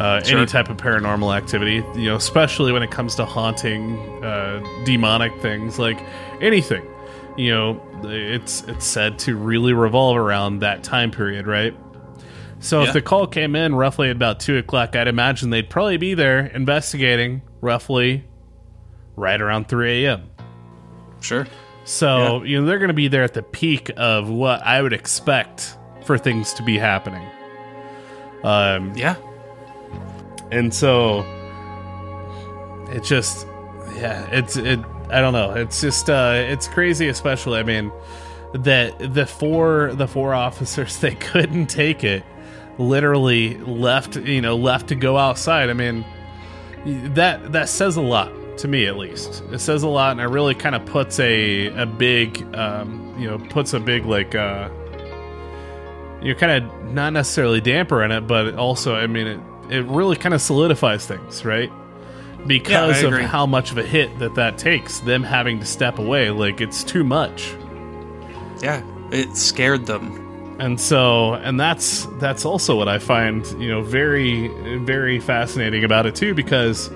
[0.00, 0.38] uh, Sure.
[0.38, 5.32] any type of paranormal activity, you know, especially when it comes to haunting, uh, demonic
[5.40, 6.00] things, like
[6.40, 6.82] anything.
[7.36, 11.74] You know, it's it's said to really revolve around that time period, right?
[12.58, 12.88] So Yeah.
[12.88, 16.14] if the call came in roughly at about two o'clock, I'd imagine they'd probably be
[16.14, 18.24] there investigating roughly
[19.16, 20.22] right around 3 a.m.
[21.20, 21.46] Sure.
[21.84, 24.92] So, you know, they're going to be there at the peak of what I would
[24.92, 27.26] expect for things to be happening.
[28.44, 29.16] Um, Yeah.
[30.50, 31.20] And so
[32.90, 33.46] it just,
[33.94, 34.80] yeah, it's, it,
[35.10, 35.52] I don't know.
[35.52, 37.92] It's just, uh, it's crazy, especially, I mean,
[38.54, 42.24] that the four, the four officers, they couldn't take it,
[42.78, 45.70] literally left, you know, left to go outside.
[45.70, 46.04] I mean,
[46.84, 50.26] that that says a lot to me at least it says a lot and it
[50.26, 54.68] really kind of puts a a big um you know puts a big like uh
[56.22, 59.40] you're kind of not necessarily damper in it but also i mean it
[59.70, 61.70] it really kind of solidifies things right
[62.46, 65.98] because I of how much of a hit that that takes them having to step
[65.98, 67.54] away like it's too much
[68.62, 68.82] Yeah.
[69.12, 70.56] It scared them.
[70.60, 74.48] and so and that's that's also what i find you know very
[74.84, 76.88] very fascinating about it too because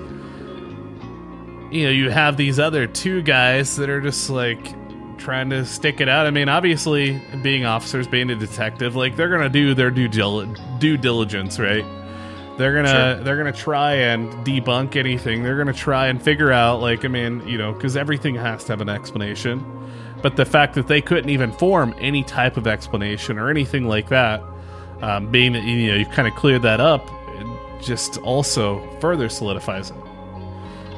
[1.71, 4.73] you know you have these other two guys that are just like
[5.17, 9.29] trying to stick it out i mean obviously being officers being a detective like they're
[9.29, 10.45] gonna do their due, dil-
[10.79, 11.83] due diligence right
[12.57, 13.23] they're gonna Sure.
[13.23, 17.45] they're gonna try and debunk anything they're gonna try and figure out like i mean
[17.47, 19.63] you know because everything has to have an explanation
[20.21, 24.07] but the fact that they couldn't even form any type of explanation or anything like
[24.09, 24.41] that
[25.01, 27.09] um, being that you know you've kind of cleared that up
[27.81, 29.97] just also further solidifies it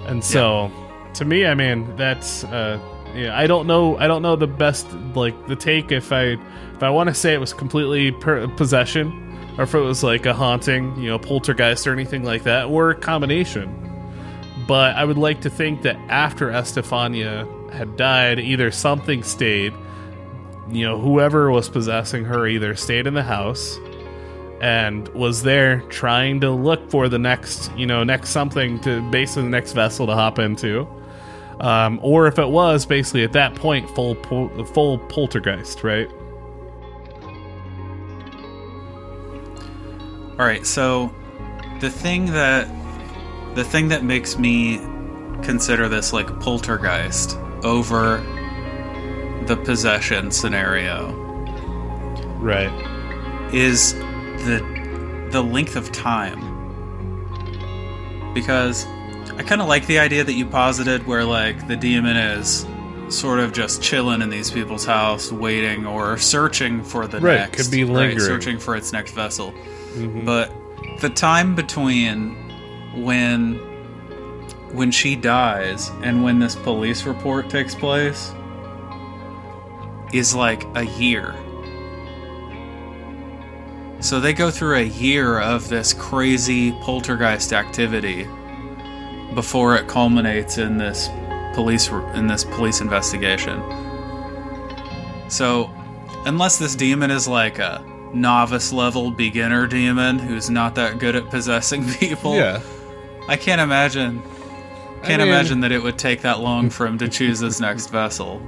[0.05, 0.71] and so
[1.13, 2.79] to me i mean that's uh
[3.15, 3.97] yeah, I don't know.
[3.97, 4.85] I don't know the best
[5.15, 6.35] like the take if I
[6.75, 9.26] if I want to say it was completely per- possession
[9.57, 12.91] or if it was like a haunting, you know, poltergeist or anything like that, or
[12.91, 13.73] a combination.
[14.67, 19.73] But I would like to think that after Estefania had died, either something stayed,
[20.69, 23.79] you know, whoever was possessing her either stayed in the house
[24.59, 29.43] and was there trying to look for the next, you know, next something to basically
[29.43, 30.87] the next vessel to hop into.
[31.59, 36.09] Um, or if it was basically at that point full pol- full poltergeist, right?
[40.39, 41.11] All right, so
[41.79, 42.67] the thing that
[43.55, 44.77] the thing that makes me
[45.43, 48.17] consider this like poltergeist over
[49.47, 51.11] the possession scenario
[52.39, 52.71] Right.
[53.53, 56.43] is the the length of time.
[58.33, 58.85] Because
[59.37, 62.65] I kind of like the idea that you posited where like the demon is
[63.09, 67.63] sort of just chilling in these people's house waiting or searching for the Right, next
[67.63, 68.19] could be right, lingering.
[68.19, 69.53] searching for its next vessel.
[69.97, 70.25] Mm-hmm.
[70.25, 70.51] But
[71.01, 72.35] the time between
[73.03, 73.55] when
[74.73, 78.33] when she dies and when this police report takes place
[80.13, 81.35] is like a year.
[83.99, 88.27] So they go through a year of this crazy poltergeist activity
[89.33, 91.09] before it culminates in this
[91.53, 93.61] police in this police investigation.
[95.29, 95.69] So,
[96.25, 97.83] unless this demon is like a
[98.13, 102.61] novice level beginner demon who's not that good at possessing people, Yeah.
[103.27, 104.21] I can't imagine
[105.03, 107.87] can't mean- imagine that it would take that long for him to choose his next
[107.89, 108.41] vessel.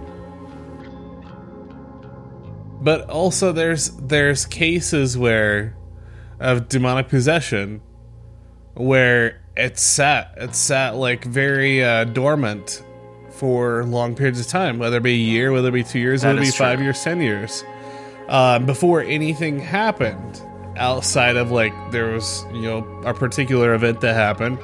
[2.81, 5.75] But also there's there's cases where
[6.39, 7.81] of demonic possession
[8.75, 12.81] where it's sat it's sat like very uh, dormant
[13.31, 16.21] for long periods of time, whether it be a year, whether it be two years,
[16.21, 16.65] That whether it be true.
[16.65, 17.63] five years, ten years,
[18.29, 20.41] um, before anything happened
[20.77, 24.59] outside of like there was you know a particular event that happened,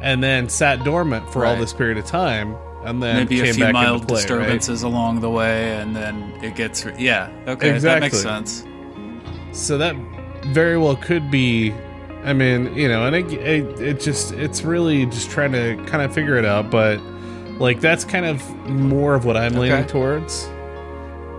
[0.00, 3.64] and then sat dormant for all this period of time, and then Maybe a few
[3.64, 4.20] back mild play, right?
[4.22, 7.30] disturbances along the way, and then it gets yeah.
[7.46, 8.64] Okay, that makes sense.
[9.52, 9.96] So that
[10.46, 11.74] very well could be.
[12.22, 16.02] I mean, you know, and it, it, it just it's really just trying to kind
[16.02, 17.00] of figure it out, but
[17.58, 19.88] like that's kind of more of what I'm leaning Okay.
[19.88, 20.48] towards.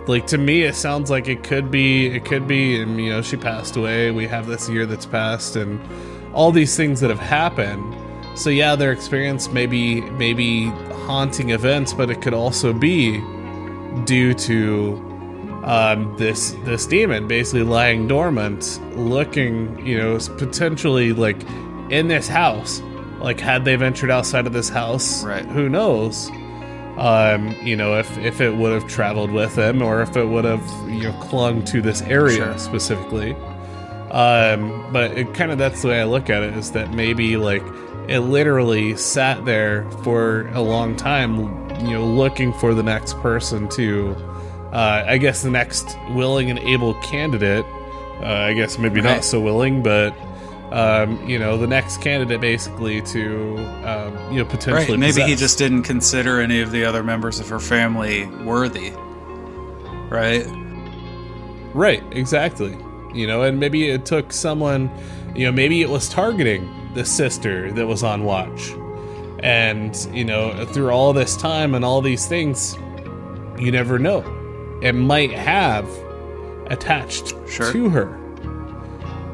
[0.08, 3.22] Like to me, it sounds like it could be, it could be, and you know,
[3.22, 4.12] she passed away.
[4.12, 5.80] We have this year that's passed, and
[6.34, 7.96] all these things that have happened.
[8.36, 10.66] So yeah, their experience maybe maybe
[11.06, 13.20] haunting events, but it could also be
[14.06, 14.94] due to
[15.64, 21.42] um, this this demon basically lying dormant, looking, you know, potentially like
[21.90, 22.82] in this house.
[23.20, 25.46] Like had they ventured outside of this house, Right.
[25.46, 26.32] Who knows?
[26.98, 30.46] Um, you know, if if it would have traveled with them, or if it would
[30.46, 32.58] have you know clung to this area Sure.
[32.58, 33.36] specifically.
[34.12, 37.38] Um, but it kind of that's the way I look at it is that maybe
[37.38, 37.64] like
[38.10, 41.38] it literally sat there for a long time,
[41.86, 44.14] you know, looking for the next person to,
[44.74, 47.66] uh, I guess, the next willing and able candidate.
[48.22, 49.16] Uh, I guess maybe Right.
[49.16, 50.14] not so willing, but
[50.72, 54.98] um, you know, the next candidate basically to, um, you know, potentially.
[54.98, 55.16] Right.
[55.16, 58.92] Maybe he just didn't consider any of the other members of her family worthy.
[60.10, 60.46] Right.
[61.74, 62.78] Right, exactly.
[63.14, 64.90] You know, and maybe it took someone,
[65.36, 68.72] you know, maybe it was targeting the sister that was on watch.
[69.44, 72.76] And, you know, through all this time and all these things,
[73.58, 74.24] you never know.
[74.82, 75.90] It might have
[76.68, 77.72] attached Sure.
[77.72, 78.18] to her.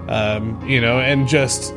[0.07, 1.73] Um, you know, and just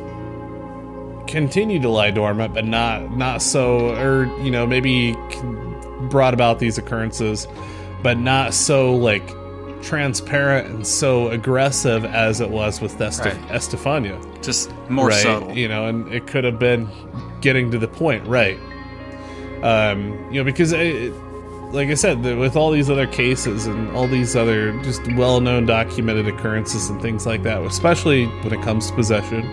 [1.27, 5.15] continue to lie dormant, but not not so, or you know, maybe
[6.09, 7.47] brought about these occurrences,
[8.03, 9.23] but not so like
[9.81, 13.51] transparent and so aggressive as it was with Estef- Right.
[13.51, 14.19] Estefania.
[14.41, 15.23] Just more right?
[15.23, 15.51] subtle.
[15.57, 16.87] You know, and it could have been
[17.41, 18.59] getting to the point, right?
[19.63, 21.13] Um, you know, because it,
[21.71, 26.27] like I said, with all these other cases and all these other just well-known documented
[26.27, 29.43] occurrences and things like that, especially when it comes to possession,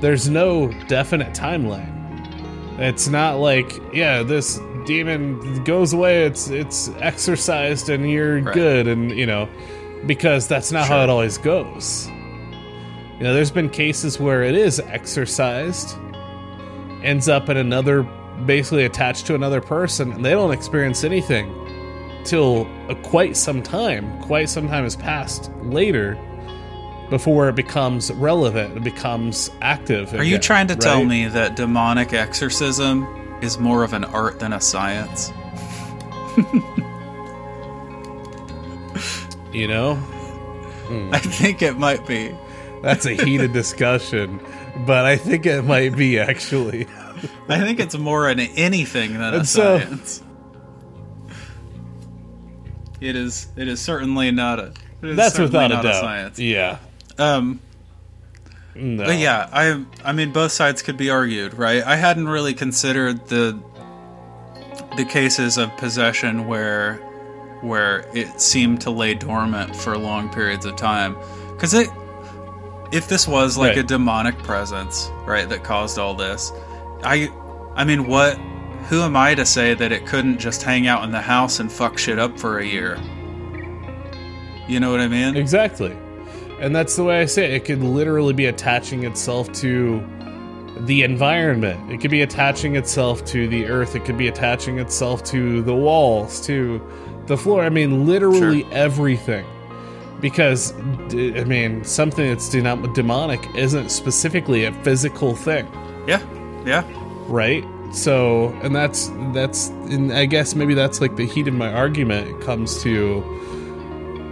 [0.00, 1.96] there's no definite timeline.
[2.78, 8.54] It's not like, yeah, this demon goes away, it's it's exorcised and you're Right.
[8.54, 9.48] good and you know,
[10.06, 12.06] because that's not how it always goes.
[13.18, 15.94] You know, there's been cases where it is exorcised,
[17.02, 18.06] ends up in another,
[18.46, 21.54] basically attached to another person, and they don't experience anything
[22.24, 24.20] till a, quite some time.
[24.22, 26.18] Quite some time has passed later
[27.08, 30.14] before it becomes relevant, it becomes active.
[30.14, 33.04] Are you trying to tell me that demonic exorcism
[33.42, 35.32] is more of an art than a science?
[39.52, 41.12] You know, hmm.
[41.12, 42.36] I think it might be.
[42.82, 44.40] that's a heated discussion,
[44.86, 46.86] but I think it might be actually.
[47.48, 50.22] I think it's more an anything than a so- science.
[53.00, 53.48] It is.
[53.56, 54.72] It is certainly not a.
[55.00, 56.00] That's without a not doubt.
[56.00, 56.38] science.
[56.38, 56.78] Yeah.
[57.18, 57.60] Um.
[58.74, 59.04] No.
[59.06, 59.84] But yeah, I.
[60.04, 61.82] I mean, both sides could be argued, right?
[61.82, 63.58] I hadn't really considered the.
[64.96, 66.96] The cases of possession where,
[67.60, 71.16] where it seemed to lay dormant for long periods of time,
[71.52, 71.88] because it.
[72.92, 73.78] If this was like Right.
[73.78, 76.50] a demonic presence, right, that caused all this,
[77.02, 77.30] I.
[77.74, 78.36] I mean, what?
[78.88, 81.70] Who am I to say that it couldn't just hang out in the house and
[81.70, 82.98] fuck shit up for a year?
[84.66, 85.36] You know what I mean?
[85.36, 85.96] Exactly.
[86.60, 87.52] And that's the way I say it.
[87.52, 90.04] It could literally be attaching itself to
[90.80, 91.92] the environment.
[91.92, 93.94] It could be attaching itself to the earth.
[93.94, 96.80] It could be attaching itself to the walls, to
[97.26, 97.62] the floor.
[97.62, 99.46] I mean, literally everything.
[100.20, 100.74] Because,
[101.14, 105.66] I mean, something that's demonic isn't specifically a physical thing
[106.64, 106.84] Yeah,
[107.26, 107.64] right?
[107.92, 112.40] So and that's that's and i guess maybe that's like the heat of my argument
[112.40, 113.22] comes to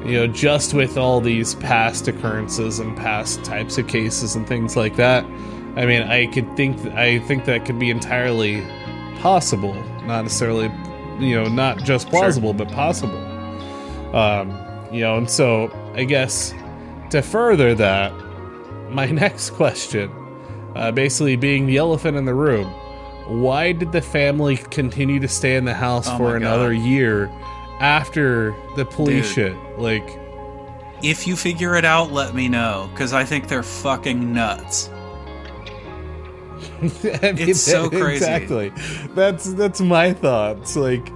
[0.04, 4.76] you know just with all these past occurrences and past types of cases and things
[4.76, 5.24] like that
[5.76, 8.62] i mean i could think i think that could be entirely
[9.16, 9.74] possible.
[10.04, 10.70] Not necessarily
[11.18, 13.18] you know not just plausible but possible.
[14.14, 14.50] Um
[14.92, 16.54] you know and so i guess
[17.10, 18.12] to further that
[18.90, 20.10] my next question
[20.78, 22.66] uh, basically being the elephant in the room.
[23.26, 26.82] Why did the family continue to stay in the house Oh for another God.
[26.82, 27.30] year
[27.80, 29.52] after the police Dude.
[29.54, 29.78] shit?
[29.78, 30.18] Like,
[31.02, 34.88] If you figure it out, let me know, because I think they're fucking nuts.
[36.82, 38.16] I mean, It's so crazy.
[38.24, 38.72] Exactly.
[39.14, 40.74] That's that's my thoughts.
[40.76, 41.08] Like,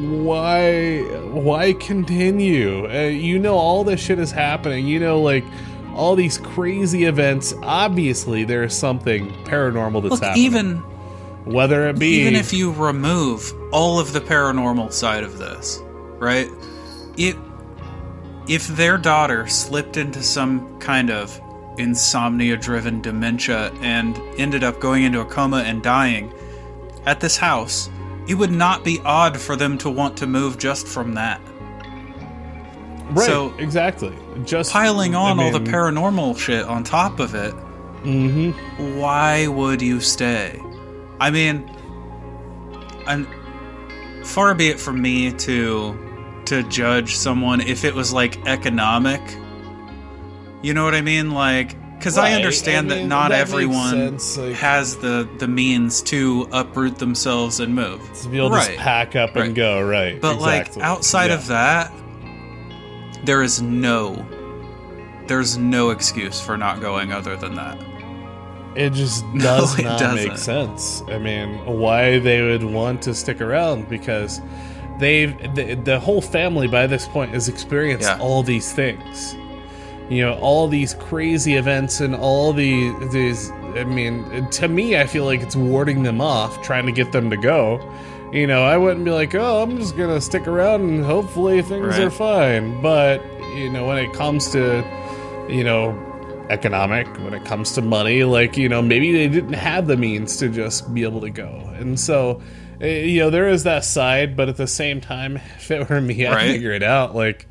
[0.00, 2.88] why why continue?
[2.90, 4.86] Uh, you know, all this shit is happening.
[4.86, 5.44] You know, like
[5.98, 7.52] all these crazy events.
[7.62, 10.44] Obviously, there is something paranormal that's Look, happening.
[10.44, 10.76] even
[11.44, 15.82] whether it be even if you remove all of the paranormal side of this,
[16.18, 16.48] right?
[17.16, 17.36] It
[18.48, 21.38] if their daughter slipped into some kind of
[21.76, 26.32] insomnia-driven dementia and ended up going into a coma and dying
[27.04, 27.90] at this house,
[28.26, 31.40] it would not be odd for them to want to move just from that.
[33.10, 34.14] Right, so- exactly.
[34.44, 37.54] Just Piling on I all the paranormal shit on top of it,
[38.04, 38.54] mhm.
[38.96, 40.60] why would you stay?
[41.20, 41.68] I mean,
[43.06, 43.26] and
[44.24, 45.96] far be it from me to
[46.46, 49.20] to judge someone if it was like economic.
[50.62, 51.32] You know what I mean?
[51.32, 56.48] Like, because I understand I that not that everyone like- has the the means to
[56.52, 58.00] uproot themselves and move.
[58.22, 58.66] to be able to right.
[58.68, 59.82] just pack up and go.
[59.82, 60.80] Right, But exactly.
[60.82, 61.34] like outside Yeah.
[61.34, 61.92] of that,
[63.24, 64.26] there is no
[65.26, 67.78] there's no excuse for not going other than that.
[68.76, 70.28] It just does it not doesn't.
[70.28, 71.02] make sense.
[71.08, 74.40] I mean, why they would want to stick around because
[74.98, 78.18] they've the, the whole family by this point has experienced Yeah.
[78.20, 79.34] all these things.
[80.08, 83.50] You know, all these crazy events and all the these.
[83.76, 87.28] I mean, to me, I feel like it's warding them off, trying to get them
[87.28, 87.78] to go.
[88.32, 91.86] You know, I wouldn't be like, oh, I'm just gonna stick around and hopefully things
[91.98, 92.00] Right.
[92.02, 92.82] are fine.
[92.82, 93.22] But
[93.56, 94.84] you know, when it comes to
[95.48, 95.96] you know
[96.50, 100.38] economic when it comes to money like you know maybe they didn't have the means
[100.38, 101.46] to just be able to go
[101.78, 102.40] and so
[102.80, 106.00] eh, you know there is that side but at the same time if it were
[106.00, 106.50] me i'd Right.
[106.52, 107.46] figure it out like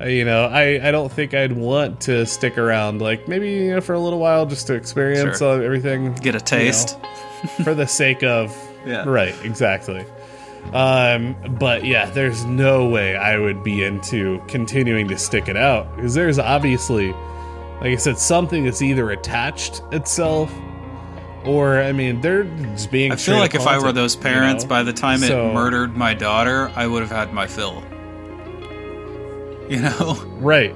[0.00, 3.74] uh, you know i i don't think i'd want to stick around like maybe you
[3.74, 5.62] know for a little while just to experience Sure.
[5.62, 6.98] everything Get a taste.
[7.62, 8.52] for the sake of
[8.86, 9.04] Yeah.
[9.08, 10.04] right exactly
[10.72, 15.94] um but yeah there's no way i would be into continuing to stick it out
[15.96, 17.12] because there's obviously
[17.80, 20.52] like i said something that's either attached itself
[21.44, 24.62] or i mean they're just being I feel like if I were those you parents,
[24.64, 24.68] know?
[24.68, 27.82] by the time So- it murdered my daughter, I would have had my fill.
[29.68, 30.14] You know?
[30.38, 30.74] Right.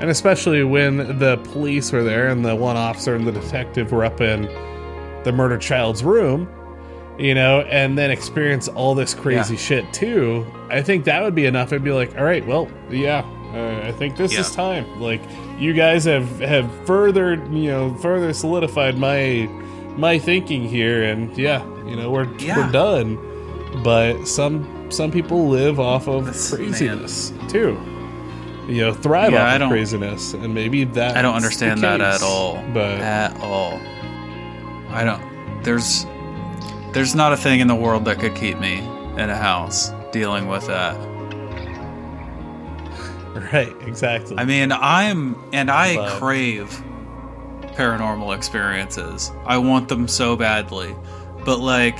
[0.00, 4.04] And especially when the police were there and the one officer and the detective were
[4.04, 4.42] up in
[5.24, 6.48] the murdered child's room,
[7.18, 9.60] you know, and then experience all this crazy Yeah.
[9.60, 11.72] shit too, I think that would be enough.
[11.72, 15.00] I'd be like, all right, well, yeah, uh, I think this is time.
[15.00, 15.20] Like,
[15.58, 19.48] you guys have have further, you know, further solidified my
[19.96, 22.56] my thinking here, and yeah, you know, we're Yeah.
[22.56, 23.18] we're done.
[23.84, 27.76] But some some people live off of This- craziness too
[28.68, 32.22] you know thrive Yeah, off of craziness and maybe that I don't understand that at
[32.22, 32.62] all.
[32.72, 33.78] but At all.
[34.90, 35.20] I don't.
[35.64, 36.06] There's.
[36.94, 40.46] There's not a thing in the world that could keep me in a house dealing
[40.48, 40.96] with that.
[43.52, 45.36] right exactly I mean, I'm.
[45.52, 46.68] And I crave
[47.74, 49.32] paranormal experiences.
[49.44, 50.94] I want them so badly.
[51.44, 51.98] But, like.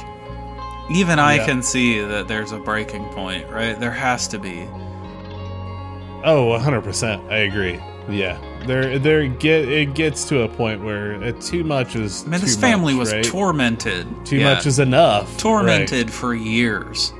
[0.90, 1.46] Even I Yeah.
[1.46, 3.78] can see that there's a breaking point, right?
[3.80, 4.68] There has to be.
[6.24, 7.30] Oh, 100%.
[7.32, 7.80] I agree.
[8.08, 8.38] Yeah.
[8.66, 12.40] There there get it gets to a point where it, too much is I mean,
[12.40, 13.24] this family much, was right?
[13.24, 14.06] tormented.
[14.24, 14.54] Too Yeah.
[14.54, 15.36] much is enough.
[15.36, 17.12] tormented for years.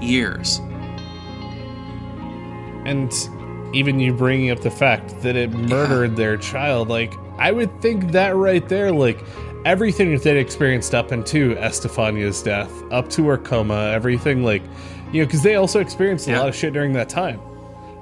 [0.00, 0.60] Years.
[2.84, 3.12] And
[3.72, 8.12] even you bringing up the fact that it murdered their child, like I would think
[8.12, 9.24] that right there, like
[9.64, 14.62] everything that they'd experienced up into Estefania's death, up to her coma, everything, like
[15.12, 16.40] you know, because they also experienced a Yeah.
[16.40, 17.38] lot of shit during that time.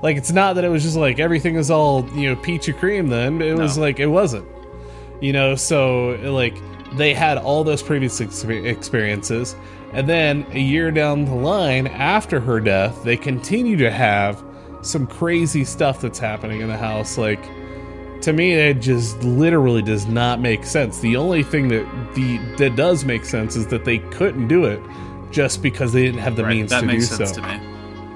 [0.03, 3.09] Like it's not that it was just like everything was all you know peachy cream.
[3.09, 3.83] Then it was No.
[3.85, 4.47] like it wasn't.
[5.21, 6.57] You know, so like
[6.97, 9.55] they had all those previous expe- experiences,
[9.93, 14.43] and then a year down the line after her death, they continue to have
[14.83, 17.19] some crazy stuff that's happening in the house.
[17.19, 17.43] Like
[18.23, 20.99] to me, it just literally does not make sense.
[21.01, 24.81] The only thing that the that does make sense is that they couldn't do it
[25.31, 26.57] just because they didn't have the Right.
[26.57, 27.43] means That to makes do sense so.
[27.43, 27.61] to me.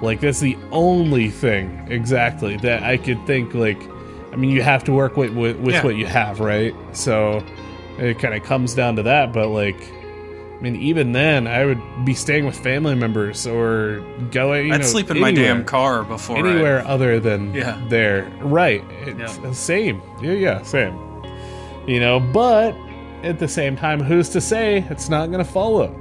[0.04, 3.54] Like that's the only thing exactly that I could think.
[3.54, 3.80] Like,
[4.32, 5.82] I mean, you have to work with with, with Yeah.
[5.84, 6.74] what you have, right?
[6.92, 7.44] So
[7.98, 9.32] it kind of comes down to that.
[9.32, 14.68] But like, I mean, even then, I would be staying with family members or going.
[14.68, 17.80] You I'd know, sleep in my damn car before I- anywhere other than Yeah.
[17.88, 18.30] there.
[18.40, 18.82] Right?
[19.06, 19.52] It's Yeah.
[19.52, 20.02] same.
[20.22, 20.98] Yeah, yeah, same.
[21.86, 22.74] You know, but
[23.24, 25.94] at the same time, who's to say it's not going to follow?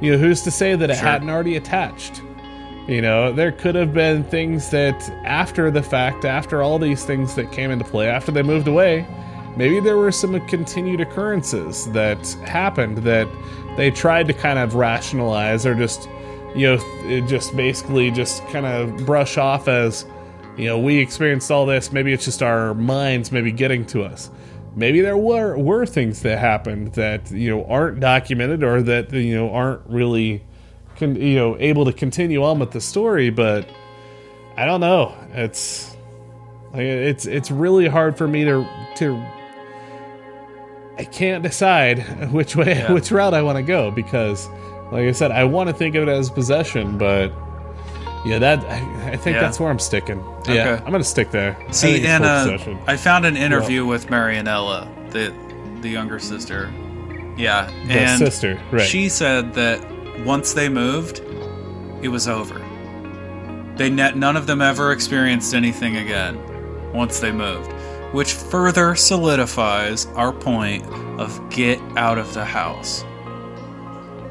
[0.00, 1.06] You know, who's to say that it Sure.
[1.06, 2.22] hadn't already attached?
[2.88, 7.34] You know, there could have been things that after the fact, after all these things
[7.34, 9.04] that came into play, after they moved away,
[9.56, 13.26] maybe there were some continued occurrences that happened that
[13.76, 16.08] they tried to kind of rationalize or just,
[16.54, 20.06] you know, just basically just kind of brush off as,
[20.56, 21.90] you know, we experienced all this.
[21.90, 24.30] Maybe it's just our minds maybe getting to us.
[24.76, 29.34] Maybe there were were things that happened that you know aren't documented or that you
[29.34, 30.45] know aren't really
[30.98, 33.68] con- you know able to continue on with the story but
[34.56, 35.94] i don't know it's
[36.72, 38.66] like it's it's really hard for me to
[38.96, 39.16] to
[40.98, 42.92] i can't decide which way Yeah.
[42.92, 44.48] which route i want to go because
[44.92, 47.32] like i said i want to think of it as possession but
[48.24, 49.40] yeah that i, I think Yeah.
[49.42, 52.58] that's where i'm sticking yeah i'm gonna stick there See, and uh.
[52.86, 55.34] I found an interview with Marianella, the
[55.82, 56.72] the younger sister.
[57.36, 59.78] Yeah, the and sister right she said that
[60.24, 61.20] once they moved,
[62.02, 62.58] it was over.
[63.76, 66.38] They ne- none of them ever experienced anything again
[66.92, 67.70] once they moved,
[68.12, 70.84] which further solidifies our point
[71.20, 73.04] of get out of the house.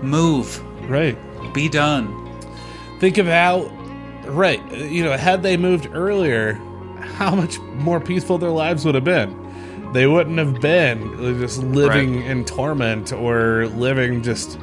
[0.02, 1.18] Move, right
[1.54, 2.08] be done.
[3.00, 3.62] think of how
[4.26, 6.54] right you know had they moved earlier
[7.16, 9.34] how much more peaceful their lives would have been
[9.94, 14.60] they wouldn't have been just living in torment or living just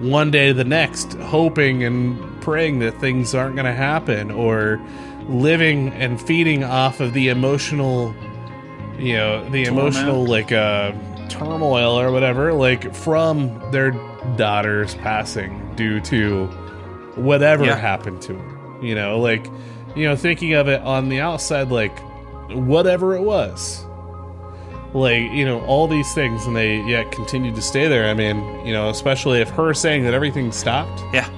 [0.00, 4.80] one day to the next hoping and praying that things aren't going to happen or
[5.28, 8.14] living and feeding off of the emotional
[8.98, 9.68] you know the Torment.
[9.68, 10.92] emotional like uh
[11.28, 13.90] turmoil or whatever like from their
[14.36, 16.46] daughter's passing due to
[17.16, 17.76] whatever Yeah.
[17.76, 19.46] happened to her you know like
[19.96, 21.98] you know thinking of it on the outside like
[22.50, 23.84] whatever it was
[24.94, 28.36] like you know all these things and they yet continued to stay there i mean
[28.66, 31.28] you know especially if her saying that everything stopped Yeah,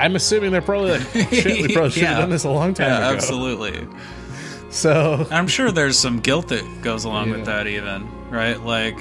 [0.00, 2.88] i'm assuming they're probably like shit we probably should have done this a long time
[2.88, 3.88] yeah, ago absolutely.
[4.70, 7.36] so I'm sure there's some guilt that goes along Yeah.
[7.36, 8.58] with that, even right?
[8.60, 8.98] Like,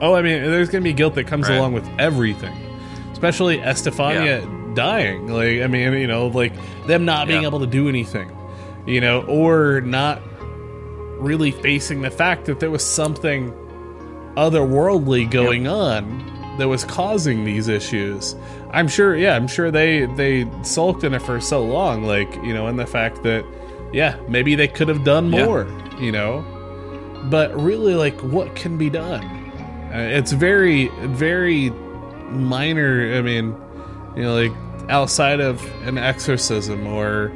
[0.00, 1.56] oh i mean there's gonna be guilt that comes Right.
[1.56, 2.54] along with everything
[3.12, 6.52] especially estefania dying like i mean you know like
[6.86, 8.30] them not being able to do anything
[8.86, 10.20] you know or not
[11.18, 13.52] really facing the fact that there was something
[14.36, 18.34] otherworldly going on that was causing these issues.
[18.72, 22.52] I'm sure yeah i'm sure they they sulked in it for so long like you
[22.52, 23.44] know in the fact that
[23.92, 25.44] yeah maybe they could have done Yeah.
[25.44, 25.66] more
[25.98, 26.44] you know?
[27.30, 29.24] But really like what can be done?
[29.94, 31.70] Uh, it's very very
[32.30, 33.54] minor i mean
[34.16, 34.52] you know like
[34.90, 37.32] outside of an exorcism or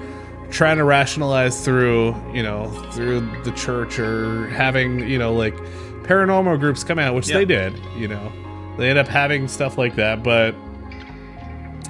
[0.51, 5.55] trying to rationalize through you know through the church or having you know like
[6.05, 7.39] paranormal groups come out which Yeah.
[7.39, 8.33] they did you know.
[8.79, 10.55] They end up having stuff like that but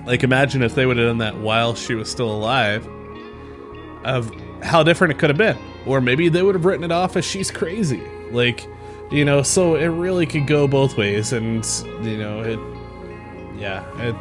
[0.07, 2.87] like imagine if they would have done that while she was still alive
[4.05, 4.31] of
[4.63, 5.59] how different it could have been.
[5.87, 8.03] Or maybe they would have written it off as she's crazy.
[8.31, 8.67] Like
[9.11, 11.65] you know so it really could go both ways and
[12.03, 12.59] you know it
[13.61, 14.17] yeah it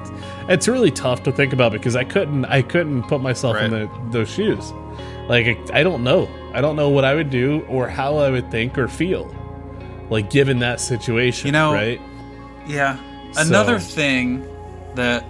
[0.49, 3.89] it's really tough to think about because i couldn't i couldn't put myself in the,
[4.11, 4.71] those shoes
[5.29, 8.29] like I, I don't know i don't know what i would do or how i
[8.29, 9.33] would think or feel
[10.09, 12.01] like given that situation You know, right
[12.67, 12.97] Yeah.
[13.37, 14.47] Another So- thing
[14.95, 15.23] that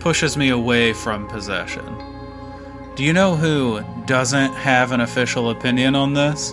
[0.00, 1.84] pushes me away from possession
[2.96, 6.52] Do you know who doesn't have an official opinion on this?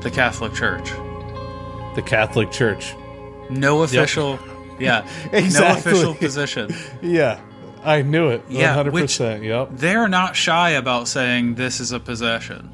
[0.00, 0.90] The Catholic Church.
[1.94, 2.94] The Catholic Church.
[3.50, 4.38] No official.
[4.80, 5.06] Yeah.
[5.32, 5.92] No Exactly.
[5.92, 6.74] official position.
[7.02, 7.40] Yeah,
[7.84, 8.42] I knew it.
[8.48, 9.68] Yeah, hundred which- Yep.
[9.72, 12.70] They're not shy about saying this is a possession.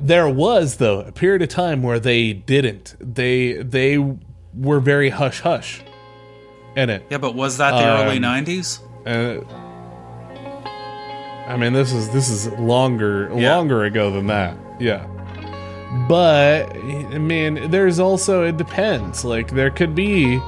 [0.00, 2.94] There was though a period of time where they didn't.
[3.00, 3.98] They they
[4.52, 5.82] were very hush hush
[6.76, 7.04] in it.
[7.10, 8.80] Yeah, but was that the early Um, 90s?
[9.06, 9.40] Uh,
[11.48, 13.56] I mean, this is this is longer Yeah.
[13.56, 14.56] longer ago than that.
[14.80, 15.06] Yeah,
[16.08, 19.24] but I mean, there's also it depends.
[19.24, 20.40] Like there could be,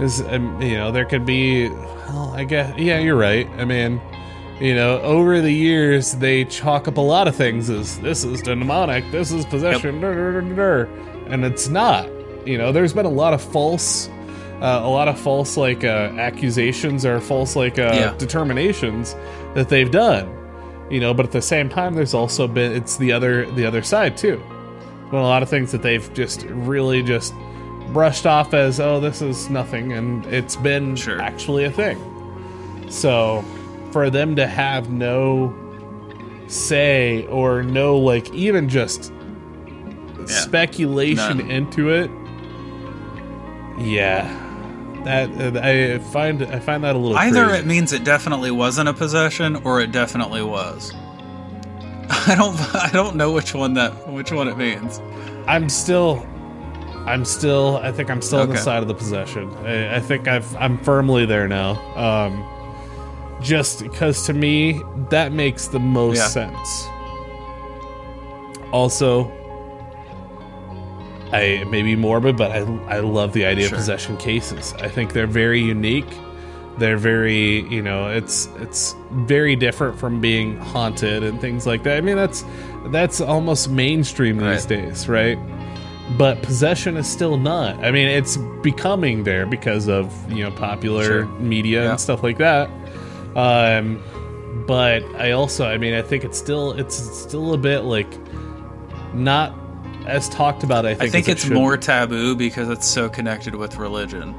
[0.00, 1.68] is um, you know, there could be.
[1.68, 3.48] Well, I guess yeah, you're right.
[3.58, 4.00] I mean,
[4.60, 8.42] you know, over the years they chalk up a lot of things as this is
[8.42, 10.84] demonic, this is possession, dur, dur, dur, dur,
[11.28, 12.08] and it's not.
[12.46, 14.08] You know, there's been a lot of false
[14.60, 18.14] uh, a lot of false like uh, accusations or false like uh, Yeah.
[18.18, 19.14] determinations
[19.54, 20.36] that they've done
[20.90, 23.80] you know but at the same time there's also been it's the other the other
[23.82, 24.42] side too
[25.12, 27.34] well a lot of things that they've just really just
[27.92, 31.20] brushed off as oh this is nothing and it's been Sure.
[31.20, 31.98] actually a thing
[32.90, 33.44] so
[33.92, 35.54] for them to have no
[36.46, 39.12] say or no like even just
[40.26, 41.50] speculation None.
[41.50, 42.10] into it
[43.78, 44.36] yeah
[45.04, 47.60] that uh, i find i find that a little Either crazy.
[47.60, 50.92] it means it definitely wasn't a possession or it definitely was.
[52.10, 55.00] I don't I don't know which one that which one it means.
[55.46, 56.26] I'm still,
[57.06, 57.78] I'm still.
[57.78, 59.48] I think I'm still on the side of the possession.
[59.64, 61.72] I, I think I've, I'm firmly there now.
[61.96, 62.44] Um,
[63.42, 66.26] just because to me that makes the most Yeah.
[66.28, 66.86] sense.
[68.72, 69.30] Also,
[71.32, 72.58] I may be morbid, but I
[72.88, 73.76] I love the idea Sure.
[73.76, 74.74] of possession cases.
[74.80, 76.06] I think they're very unique.
[76.78, 81.98] They're very, you know, it's it's very different from being haunted and things like that.
[81.98, 82.44] I mean, that's
[82.86, 84.68] that's almost mainstream these Right.
[84.68, 85.38] days, right?
[86.16, 87.84] But possession is still not.
[87.84, 91.26] I mean, it's becoming there because of you know popular Sure.
[91.38, 91.90] media Yeah.
[91.90, 92.70] and stuff like that.
[93.36, 94.02] Um,
[94.66, 98.08] but I also, I mean, I think it's still it's still a bit like
[99.14, 99.54] not
[100.06, 100.86] as talked about.
[100.86, 104.34] I think, I think it it's should more taboo because it's so connected with religion.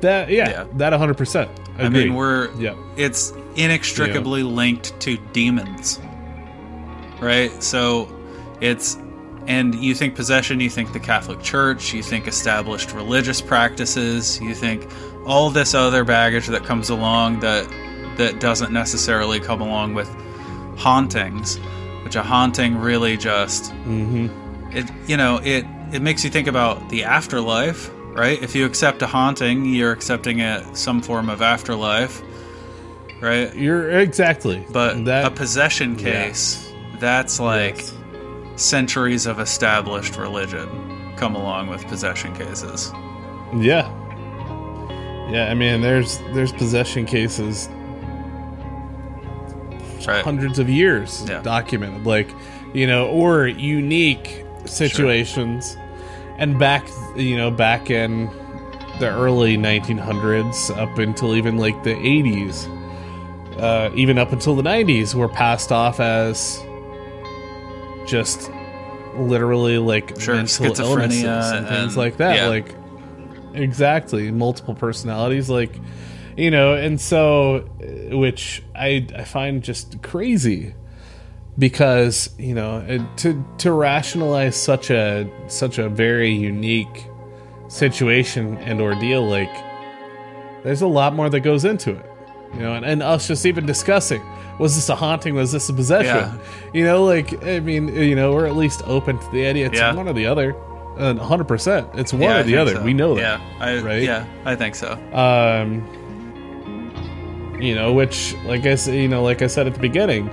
[0.00, 0.64] That yeah, Yeah.
[0.74, 1.16] that 100.
[1.16, 6.00] percent I mean we're yeah it's inextricably linked to demons.
[7.20, 7.50] Right?
[7.62, 8.08] So
[8.60, 8.98] it's
[9.46, 14.54] and you think possession, you think the Catholic Church, you think established religious practices, you
[14.54, 14.86] think
[15.26, 17.68] all this other baggage that comes along that
[18.16, 20.08] that doesn't necessarily come along with
[20.76, 21.56] hauntings,
[22.04, 24.28] which a haunting really just hmm
[24.72, 29.02] it you know it it makes you think about the afterlife right if you accept
[29.02, 32.22] a haunting you're accepting it some form of afterlife
[33.20, 37.94] right You're exactly, but that a possession case that's like yes.
[38.56, 40.68] centuries of established religion
[41.16, 42.90] come along with possession cases
[43.54, 43.88] Yeah.
[45.30, 47.68] Yeah, I mean there's there's possession cases
[50.06, 51.42] right hundreds of years Yeah.
[51.42, 52.28] documented like,
[52.72, 55.76] you know, or unique situations.
[56.38, 56.88] And back,
[57.20, 58.26] you know, back in
[58.98, 62.66] the early 1900s up until even like the 80s,
[63.58, 66.62] uh, even up until the 90s were passed off as
[68.06, 68.50] just
[69.16, 72.46] literally like Sure, mental schizophrenia illnesses and things and- like that yeah.
[72.48, 72.74] like
[73.54, 75.72] exactly multiple personalities like
[76.36, 77.58] you know and so
[78.12, 80.72] which i i find just crazy
[81.58, 87.04] because you know to to rationalize such a such a very unique
[87.70, 89.50] situation and ordeal like
[90.64, 92.04] there's a lot more that goes into it
[92.54, 94.20] you know and, and us just even discussing
[94.58, 96.34] was this a haunting was this a possession Yeah.
[96.74, 99.78] you know like i mean you know we're at least open to the idea it's
[99.78, 99.94] Yeah.
[99.94, 100.56] one or the other
[100.98, 102.82] uh, 100% it's one Yeah, or the other so.
[102.82, 104.02] we know that yeah I, right?
[104.02, 105.86] yeah i think so um
[107.60, 110.28] you know which like i said you know like i said at the beginning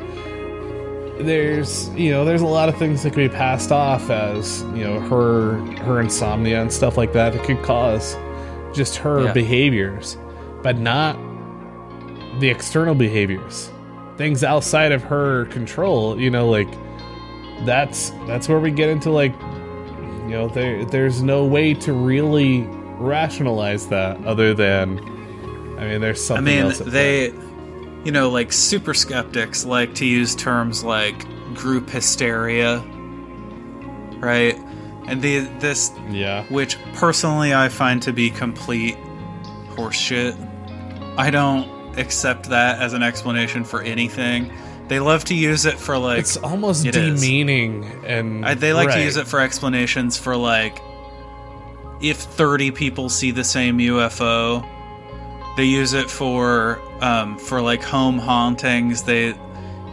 [1.19, 4.83] there's you know there's a lot of things that can be passed off as you
[4.83, 8.15] know her her insomnia and stuff like that that could cause
[8.73, 9.33] just her Yeah.
[9.33, 10.17] behaviors
[10.63, 11.17] but not
[12.39, 13.71] the external behaviors
[14.17, 16.67] things outside of her control you know like
[17.65, 22.61] that's that's where we get into like you know there there's no way to really
[22.99, 24.99] rationalize that other than
[25.79, 27.29] i mean there's something I mean, else at play.
[27.29, 27.46] they,
[28.07, 32.77] you know, like super skeptics like to use terms like group hysteria,
[34.19, 34.55] right?
[35.07, 38.95] And the this, yeah which personally I find to be complete
[39.75, 40.35] horseshit.
[41.17, 44.53] I don't, accept that as an explanation for anything.
[44.87, 47.19] They love to use it for like It's almost It is.
[47.19, 50.81] demeaning and I, they like to use it for explanations for like
[52.01, 54.65] if 30 people see the same UFO.
[55.57, 59.03] They use it for um, for like home hauntings.
[59.03, 59.33] They,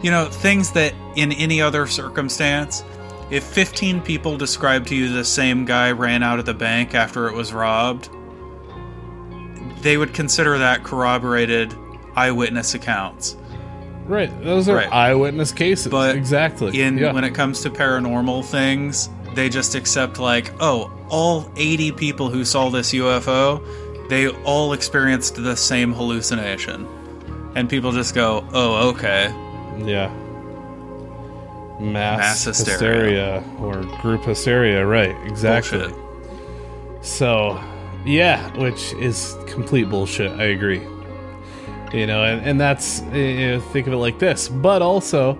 [0.01, 2.83] you know, things that in any other circumstance,
[3.31, 7.27] if 15 people describe to you the same guy ran out of the bank after
[7.27, 8.09] it was robbed,
[9.81, 11.73] they would consider that corroborated
[12.15, 13.35] eyewitness accounts.
[14.05, 14.31] Right.
[14.43, 14.91] Those are Right.
[14.91, 15.87] eyewitness cases.
[15.87, 16.79] But exactly.
[16.79, 17.11] in yeah.
[17.11, 22.45] when it comes to paranormal things, they just accept like, oh, all 80 people who
[22.45, 23.61] saw this UFO,
[24.09, 26.87] they all experienced the same hallucination.
[27.55, 29.33] And people just go, "Oh, okay."
[29.83, 30.13] Yeah.
[31.79, 33.41] Mass, Mass hysteria.
[33.41, 33.43] hysteria.
[33.59, 35.15] or group hysteria, right?
[35.25, 35.79] Exactly.
[35.79, 37.05] Bullshit.
[37.05, 37.61] So,
[38.05, 40.31] yeah, which is complete bullshit.
[40.39, 40.81] I agree.
[41.93, 44.47] You know, and, and that's, you know, think of it like this.
[44.47, 45.37] But also,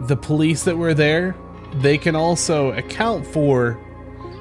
[0.00, 1.36] the police that were there,
[1.74, 3.78] they can also account for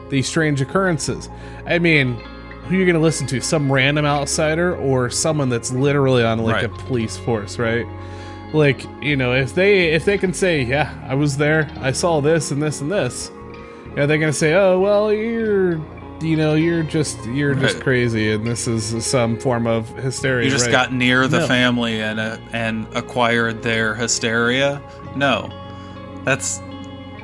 [0.09, 1.30] these strange occurrences.
[1.65, 2.18] I mean,
[2.68, 3.41] who you're going to listen to?
[3.41, 7.86] Some random outsider or someone that's literally on like a police force, right?
[8.53, 11.70] Like, you know, if they if they can say, "Yeah, I was there.
[11.82, 13.32] I saw this and this and this."
[13.95, 15.80] Yeah, they're going to say, "Oh, well, you're
[16.22, 20.51] you know, you're just you're just crazy and this is some form of hysteria." You
[20.51, 20.72] just right?
[20.72, 21.47] got near the No.
[21.47, 24.82] family and uh, and acquired their hysteria.
[25.15, 25.49] No,
[26.24, 26.61] that's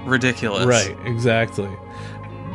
[0.05, 0.65] ridiculous.
[0.65, 1.69] Right, exactly.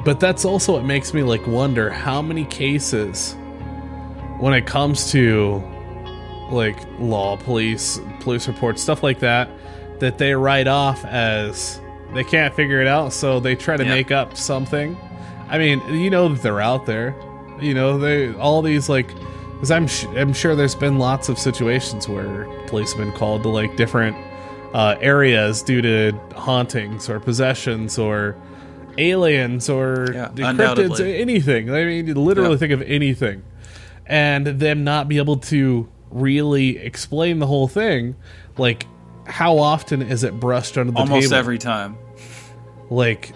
[0.05, 3.35] But that's also what makes me like wonder how many cases
[4.39, 5.63] when it comes to
[6.51, 9.51] like law, police, police reports, stuff like that,
[9.99, 11.81] that they write off as
[12.15, 13.93] they can't figure it out, so they try to Yep.
[13.95, 14.97] make up something.
[15.51, 17.15] I mean, you know that they're out there.
[17.61, 19.09] You know, they all these like
[19.55, 23.43] because I'm sh- I'm sure there's been lots of situations where police have been called
[23.43, 24.17] to like different
[24.73, 28.37] uh, areas due to hauntings or possessions or
[28.99, 31.21] aliens or Yeah, cryptids, undoubtedly.
[31.21, 31.71] anything.
[31.71, 32.57] I mean, you literally Yeah.
[32.59, 33.43] think of anything,
[34.07, 38.17] and them not be able to really explain the whole thing.
[38.57, 38.87] Like,
[39.27, 41.37] how often is it brushed under the Almost table?
[41.39, 41.97] every time.
[42.91, 43.33] like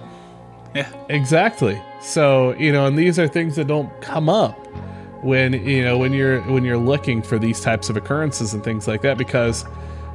[0.75, 0.87] Yeah.
[1.11, 1.79] Exactly.
[2.01, 4.59] So, you know, and these are things that don't come up
[5.23, 8.89] when, you know, when you're when you're looking for these types of occurrences and things
[8.89, 9.67] like that because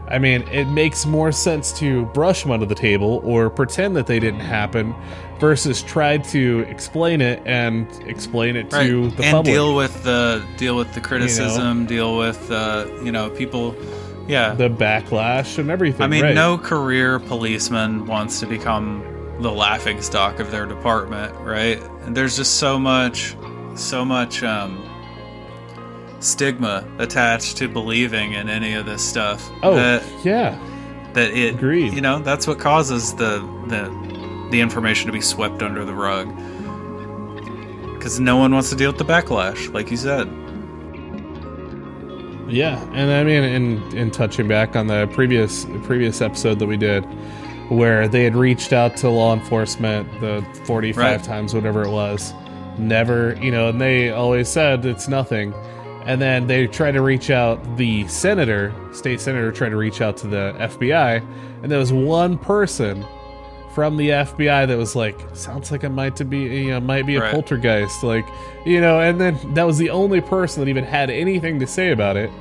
[0.09, 4.07] I mean, it makes more sense to brush them under the table or pretend that
[4.07, 4.95] they didn't happen
[5.39, 8.87] versus try to explain it and explain it Right.
[8.87, 9.53] to the and public.
[9.53, 13.75] deal with the deal with the criticism, deal with uh, you know people.
[14.27, 16.01] Yeah, the backlash and everything.
[16.01, 16.35] I mean, right.
[16.35, 19.03] no career policeman wants to become
[19.39, 21.81] the laughing stock of their department, right?
[22.01, 23.35] And there's just so much,
[23.75, 24.83] so much um,
[26.19, 29.49] stigma attached to believing in any of this stuff.
[29.63, 30.57] Oh, that, yeah.
[31.13, 31.93] that it, Agreed.
[31.93, 36.27] you know, that's what causes the the the information to be swept under the rug.
[37.95, 40.27] Because no one wants to deal with the backlash, like you said.
[42.49, 46.77] Yeah, and I mean, in in touching back on the previous previous episode that we
[46.77, 47.01] did,
[47.69, 51.23] where they had reached out to law enforcement the forty five Right.
[51.23, 52.33] times, whatever it was,
[52.77, 55.53] never, you know, and they always said it's nothing,
[56.07, 57.77] and then they tried to reach out.
[57.77, 61.21] The senator, state senator, tried to reach out to the FBI,
[61.61, 63.05] and there was one person
[63.73, 67.05] from the FBI that was like, sounds like it might to be, you know, might
[67.05, 67.31] be a Right.
[67.31, 68.25] poltergeist, like,
[68.65, 71.91] you know, and then that was the only person that even had anything to say
[71.91, 72.31] about it,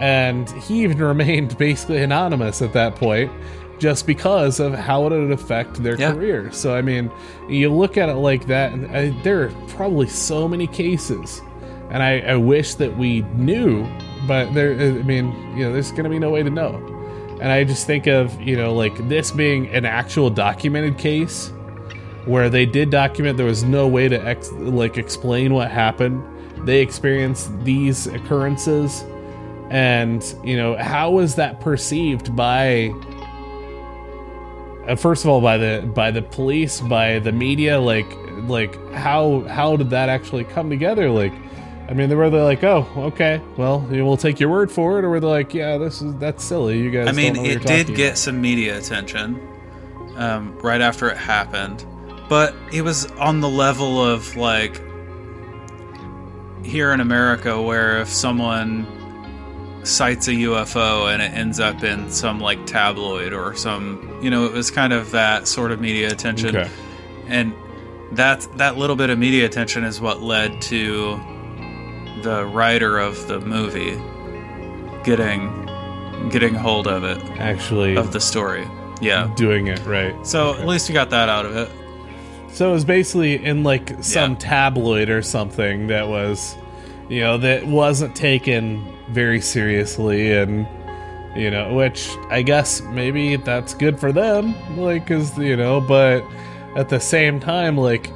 [0.00, 3.30] and he even remained basically anonymous at that point,
[3.78, 6.12] just because of how it would affect their Yeah.
[6.12, 6.50] career.
[6.52, 7.10] So I mean,
[7.48, 11.40] you look at it like that, and I, there are probably so many cases,
[11.90, 13.86] and I, I wish that we knew,
[14.26, 16.76] but there, I mean, you know, there's going to be no way to know.
[17.40, 21.52] And I just think of, you know, like this being an actual documented case
[22.24, 26.22] where they did document there was no way to ex- like explain what happened.
[26.66, 29.04] They experienced these occurrences
[29.70, 32.94] and, you know, how was that perceived by
[34.86, 38.06] uh, first of all by the by the police, by the media like
[38.46, 41.32] like how how did that actually come together like
[41.88, 45.04] I mean, they were they like, "Oh, okay, well, we'll take your word for it,"
[45.04, 46.78] or were they like, "Yeah, this is that's silly.
[46.78, 49.40] You guys." I mean, it did get about." some media attention
[50.16, 51.84] um, right after it happened,
[52.28, 54.80] but it was on the level of like
[56.62, 58.86] here in America, where if someone
[59.82, 64.46] sights a UFO and it ends up in some like tabloid or some, you know,
[64.46, 66.70] it was kind of that sort of media attention, Okay.
[67.26, 67.52] and
[68.12, 71.20] that that little bit of media attention is what led to
[72.24, 73.96] the writer of the movie
[75.04, 75.50] getting
[76.30, 78.66] getting hold of it Actually, of the story.
[79.00, 79.30] Yeah.
[79.36, 80.14] doing it right.
[80.26, 81.70] So at least we got that out of it.
[82.50, 84.38] So it was basically in like some Yeah.
[84.38, 86.56] tabloid or something that was,
[87.10, 90.66] you know, that wasn't taken very seriously, and
[91.36, 96.24] you know, which I guess maybe that's good for them, like, cause you know, but
[96.76, 98.08] at the same time, like,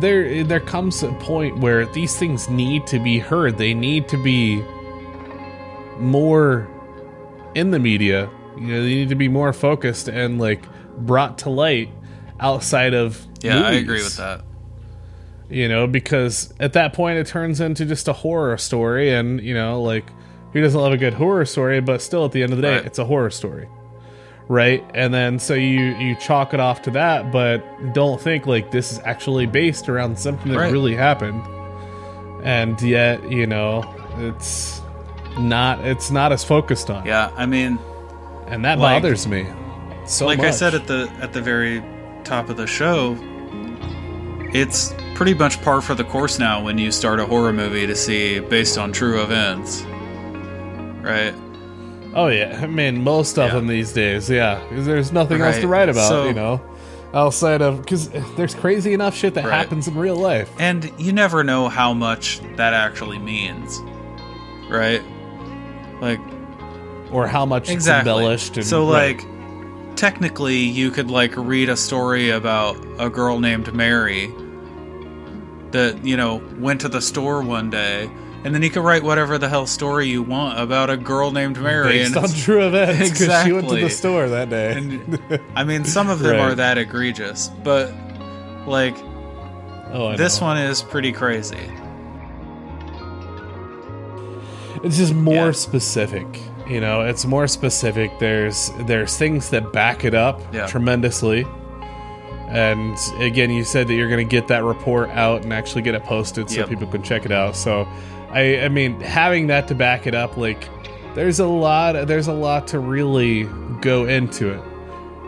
[0.00, 3.56] there there comes a point where these things need to be heard.
[3.58, 4.62] They need to be
[5.98, 6.68] more
[7.54, 8.28] in the media.
[8.56, 10.62] You know, they need to be more focused and like
[10.98, 11.90] brought to light
[12.40, 14.42] outside of Yeah, I agree with that.
[15.48, 19.54] You know, because at that point it turns into just a horror story, and you
[19.54, 20.04] know, like
[20.52, 21.80] who doesn't love a good horror story?
[21.80, 22.86] But still, at the end of the day, Right.
[22.86, 23.68] it's a horror story,
[24.48, 24.84] right?
[24.94, 28.92] And then so you you chalk it off to that, but don't think like this
[28.92, 30.72] is actually based around something that Right.
[30.72, 31.42] really happened,
[32.44, 33.84] and yet you know
[34.18, 34.80] it's
[35.38, 37.78] not it's not as focused on, Yeah, I mean,
[38.46, 39.46] and that Like- bothers me
[40.06, 40.46] so like much.
[40.46, 41.82] I said at the at the very
[42.24, 43.16] top of the show,
[44.52, 47.94] it's pretty much par for the course now when you start a horror movie to
[47.94, 49.84] see based on true events.
[51.02, 51.34] Right?
[52.16, 53.54] Oh yeah, I mean most of Yeah.
[53.54, 54.28] them these days.
[54.28, 56.08] Yeah, there's nothing else to write about.
[56.08, 56.60] So- you know,
[57.12, 59.52] outside of because there's crazy enough shit that Right.
[59.52, 60.50] happens in real life.
[60.58, 63.80] And you never know how much that actually means.
[64.70, 65.02] Right?
[66.00, 66.18] Like
[67.12, 68.10] or how much exactly.
[68.10, 68.56] it's embellished.
[68.56, 69.18] And, so right.
[69.18, 69.26] like
[69.96, 74.30] technically you could like read a story about a girl named Mary
[75.72, 78.10] that, you know, went to the store one day
[78.46, 81.60] and then you can write whatever the hell story you want about a girl named
[81.60, 84.72] Mary based and on true events, because she went to the store that day.
[84.74, 86.40] and I mean some of them Right.
[86.40, 87.92] are that egregious, but
[88.66, 88.96] like
[89.92, 90.46] oh, this know.
[90.46, 91.58] one is pretty crazy.
[94.84, 95.52] it's just more Yeah.
[95.52, 96.26] specific.
[96.68, 98.18] You know, it's more specific.
[98.18, 100.66] There's there's things that back it up Yeah.
[100.66, 101.46] tremendously.
[102.48, 105.96] And again, you said that you're going to get that report out and actually get
[105.96, 106.68] it posted so Yep.
[106.68, 107.56] people can check it out.
[107.56, 107.88] So,
[108.30, 110.68] I I mean, having that to back it up, like
[111.14, 113.44] there's a lot there's a lot to really
[113.80, 114.62] go into it.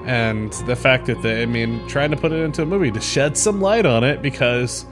[0.04, 3.00] And the fact that the, I mean, trying to put it into a movie to
[3.00, 4.86] shed some light on it because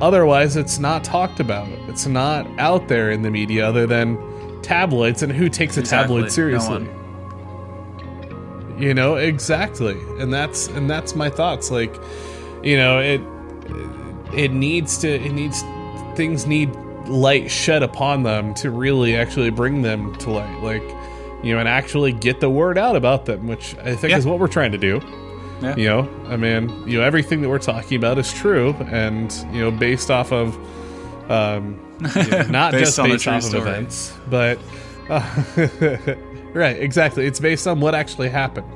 [0.00, 1.68] otherwise it's not talked about.
[1.88, 4.18] It's not out there in the media other than
[4.62, 6.84] tabloids and who takes a tabloid seriously.
[6.84, 8.76] one.
[8.78, 9.98] You know, exactly.
[10.18, 11.94] And that's and that's my thoughts like
[12.62, 13.20] you know, it
[14.34, 15.62] it needs to it needs
[16.16, 16.74] things need
[17.08, 20.82] light shed upon them to really actually bring them to light like
[21.42, 24.18] you know and actually get the word out about them which i think Yeah.
[24.18, 25.00] is what we're trying to do
[25.62, 25.76] Yeah.
[25.76, 29.60] you know i mean you know everything that we're talking about is true and you
[29.60, 30.56] know based off of
[31.30, 31.78] um
[32.16, 33.62] you know, not Based just based off of story.
[33.62, 34.58] events but
[35.08, 35.20] uh,
[36.52, 38.66] right exactly it's based on what actually happened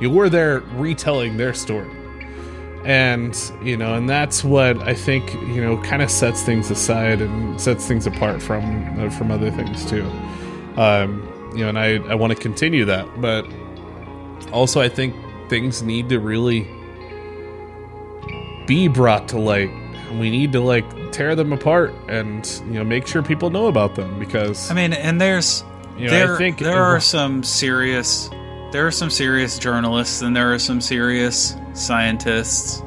[0.00, 1.90] you were there retelling their story
[2.84, 7.20] and you know and that's what i think you know kind of sets things aside
[7.20, 8.64] and sets things apart from
[8.98, 10.04] uh, from other things too.
[10.76, 13.46] Um you know and i i want to continue that but
[14.52, 15.14] also i think
[15.48, 16.66] things need to really
[18.66, 19.70] be brought to light.
[20.18, 23.94] We need to like tear them apart and you know make sure people know about
[23.94, 25.64] them because I mean, and there's
[25.98, 28.30] You know, there I think there are some serious
[28.72, 32.82] there are some serious journalists and there are some serious scientists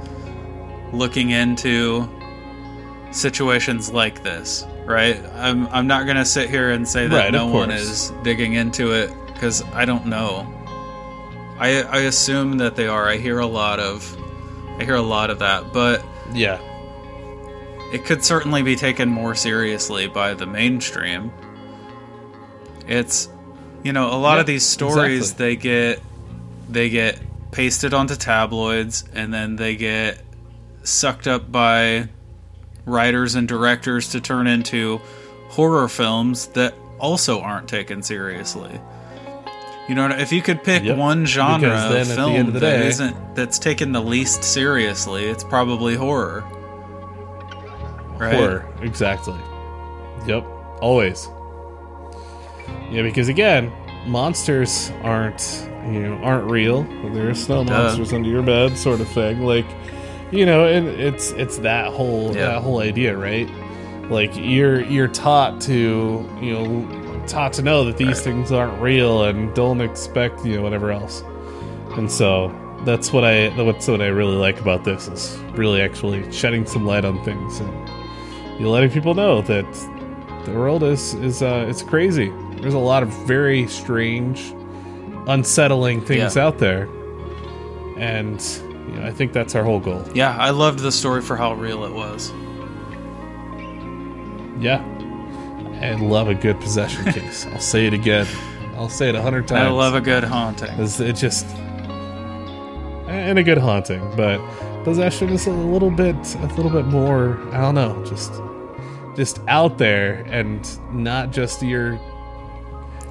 [0.91, 2.10] looking into
[3.12, 5.24] situations like this, right?
[5.36, 8.53] I'm I'm not going to sit here and say that Right, no one is digging
[8.53, 10.52] into it cuz I don't know.
[11.57, 13.07] I I assume that they are.
[13.07, 14.18] I hear a lot of
[14.80, 16.03] I hear a lot of that, but
[16.34, 16.60] yeah
[17.94, 21.32] it could certainly be taken more seriously by the mainstream.
[22.88, 23.30] It's
[23.86, 25.45] you know, a lot of these stories exactly.
[25.45, 26.02] they get
[26.70, 27.20] they get
[27.52, 30.18] pasted onto tabloids and then they get
[30.84, 32.10] sucked up by
[32.86, 34.99] writers and directors to turn into
[35.49, 38.80] horror films that also aren't taken seriously.
[39.88, 40.98] You know, if you could pick Yep.
[40.98, 45.95] one genre of film of that day- isn't that's taken the least seriously, it's probably
[45.95, 46.44] horror.
[48.18, 48.34] Right?
[48.34, 49.36] horror exactly
[50.26, 50.45] yep
[50.82, 51.28] always
[52.91, 53.72] yeah because again
[54.06, 56.84] monsters aren't you know aren't real
[57.14, 57.72] there's no Duh.
[57.74, 59.66] monsters under your bed sort of thing like
[60.32, 62.48] you know and it's it's that whole Yeah.
[62.48, 63.49] that whole idea right
[64.10, 68.18] like you're you're taught to you know taught to know that these Right.
[68.18, 71.24] things aren't real and don't expect you know whatever else
[71.98, 72.53] and so
[72.86, 76.86] that's what i that's what i really like about this is really actually shedding some
[76.86, 77.90] light on things and
[78.60, 79.66] you letting people know that
[80.45, 82.32] the world is is uh it's crazy
[82.65, 84.51] There's a lot of very strange,
[85.27, 86.47] unsettling things Yeah.
[86.47, 86.89] out there,
[87.95, 88.41] and
[88.89, 90.03] you know, I think that's our whole goal.
[90.15, 92.33] Yeah, I loved the story for how real it was.
[94.59, 94.83] Yeah,
[95.79, 97.45] I love a good possession case.
[97.53, 98.25] I'll say it again.
[98.75, 99.67] I'll say it a hundred times.
[99.67, 100.71] I love a good haunting.
[100.79, 101.45] It just
[103.07, 104.39] and a good haunting, but
[104.83, 107.37] possession is a little bit a little bit more.
[107.51, 108.33] I don't know, just
[109.15, 111.99] just out there and not just your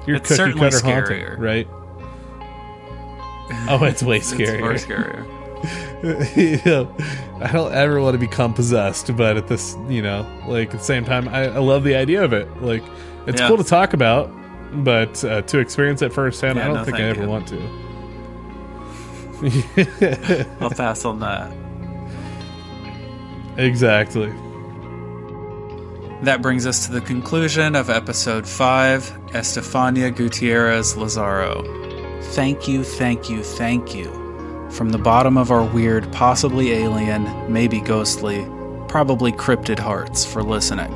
[0.07, 1.39] your It's cookie certainly cutter haunting, scarier.
[1.39, 1.67] right?
[3.69, 4.77] Oh, it's way It's far scarier.
[4.77, 6.35] scarier.
[6.35, 6.93] you know,
[7.41, 10.83] I don't ever want to become possessed, but at this, you know, like at the
[10.85, 12.47] same time, I, I love the idea of it.
[12.61, 12.83] Like,
[13.25, 13.47] it's Yeah.
[13.47, 14.29] cool to talk about,
[14.83, 17.29] but uh, to experience it firsthand, Yeah, I don't no, think I ever you.
[17.29, 17.57] want to.
[20.61, 21.51] I'll pass on that.
[23.57, 24.31] exactly.
[26.23, 31.61] That brings us to the conclusion of episode 5 Estefania Gutierrez Lazaro.
[32.31, 34.05] Thank you, thank you, thank you.
[34.71, 38.47] From the bottom of our weird, possibly alien, maybe ghostly,
[38.87, 40.89] probably cryptid hearts for listening.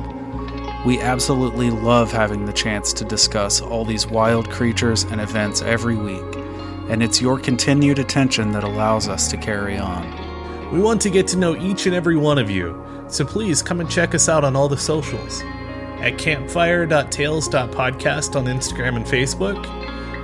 [0.86, 5.96] We absolutely love having the chance to discuss all these wild creatures and events every
[5.96, 6.34] week,
[6.88, 10.72] and it's your continued attention that allows us to carry on.
[10.72, 13.80] We want to get to know each and every one of you, so please come
[13.80, 15.42] and check us out on all the socials
[16.00, 19.66] at campfire.tales.podcast on Instagram and Facebook,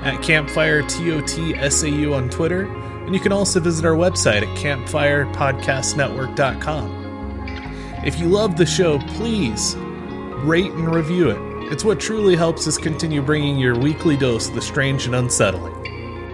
[0.02, 2.64] at campfire.totsau on Twitter,
[3.04, 7.04] and you can also visit our website at campfirepodcastnetwork.com.
[8.04, 9.76] If you love the show, please
[10.44, 11.38] rate and review it.
[11.72, 15.74] It's what truly helps us continue bringing your weekly dose of the strange and unsettling.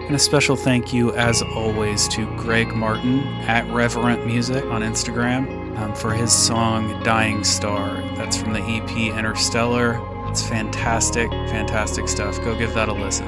[0.06, 5.61] And a special thank you, as always, to Greg Martin at Reverent Music on Instagram
[5.77, 7.97] um, for his song Dying Star.
[8.16, 10.01] That's from the EP Interstellar.
[10.31, 12.36] It's fantastic, fantastic stuff.
[12.43, 13.27] Go give that a listen.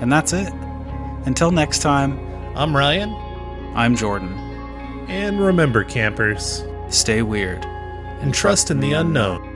[0.00, 0.52] And that's it.
[1.26, 2.18] Until next time,
[2.56, 3.14] I'm Ryan,
[3.74, 4.36] I'm Jordan.
[5.08, 7.66] and remember, campers, Stay weird
[8.20, 9.47] and trust in the unknown.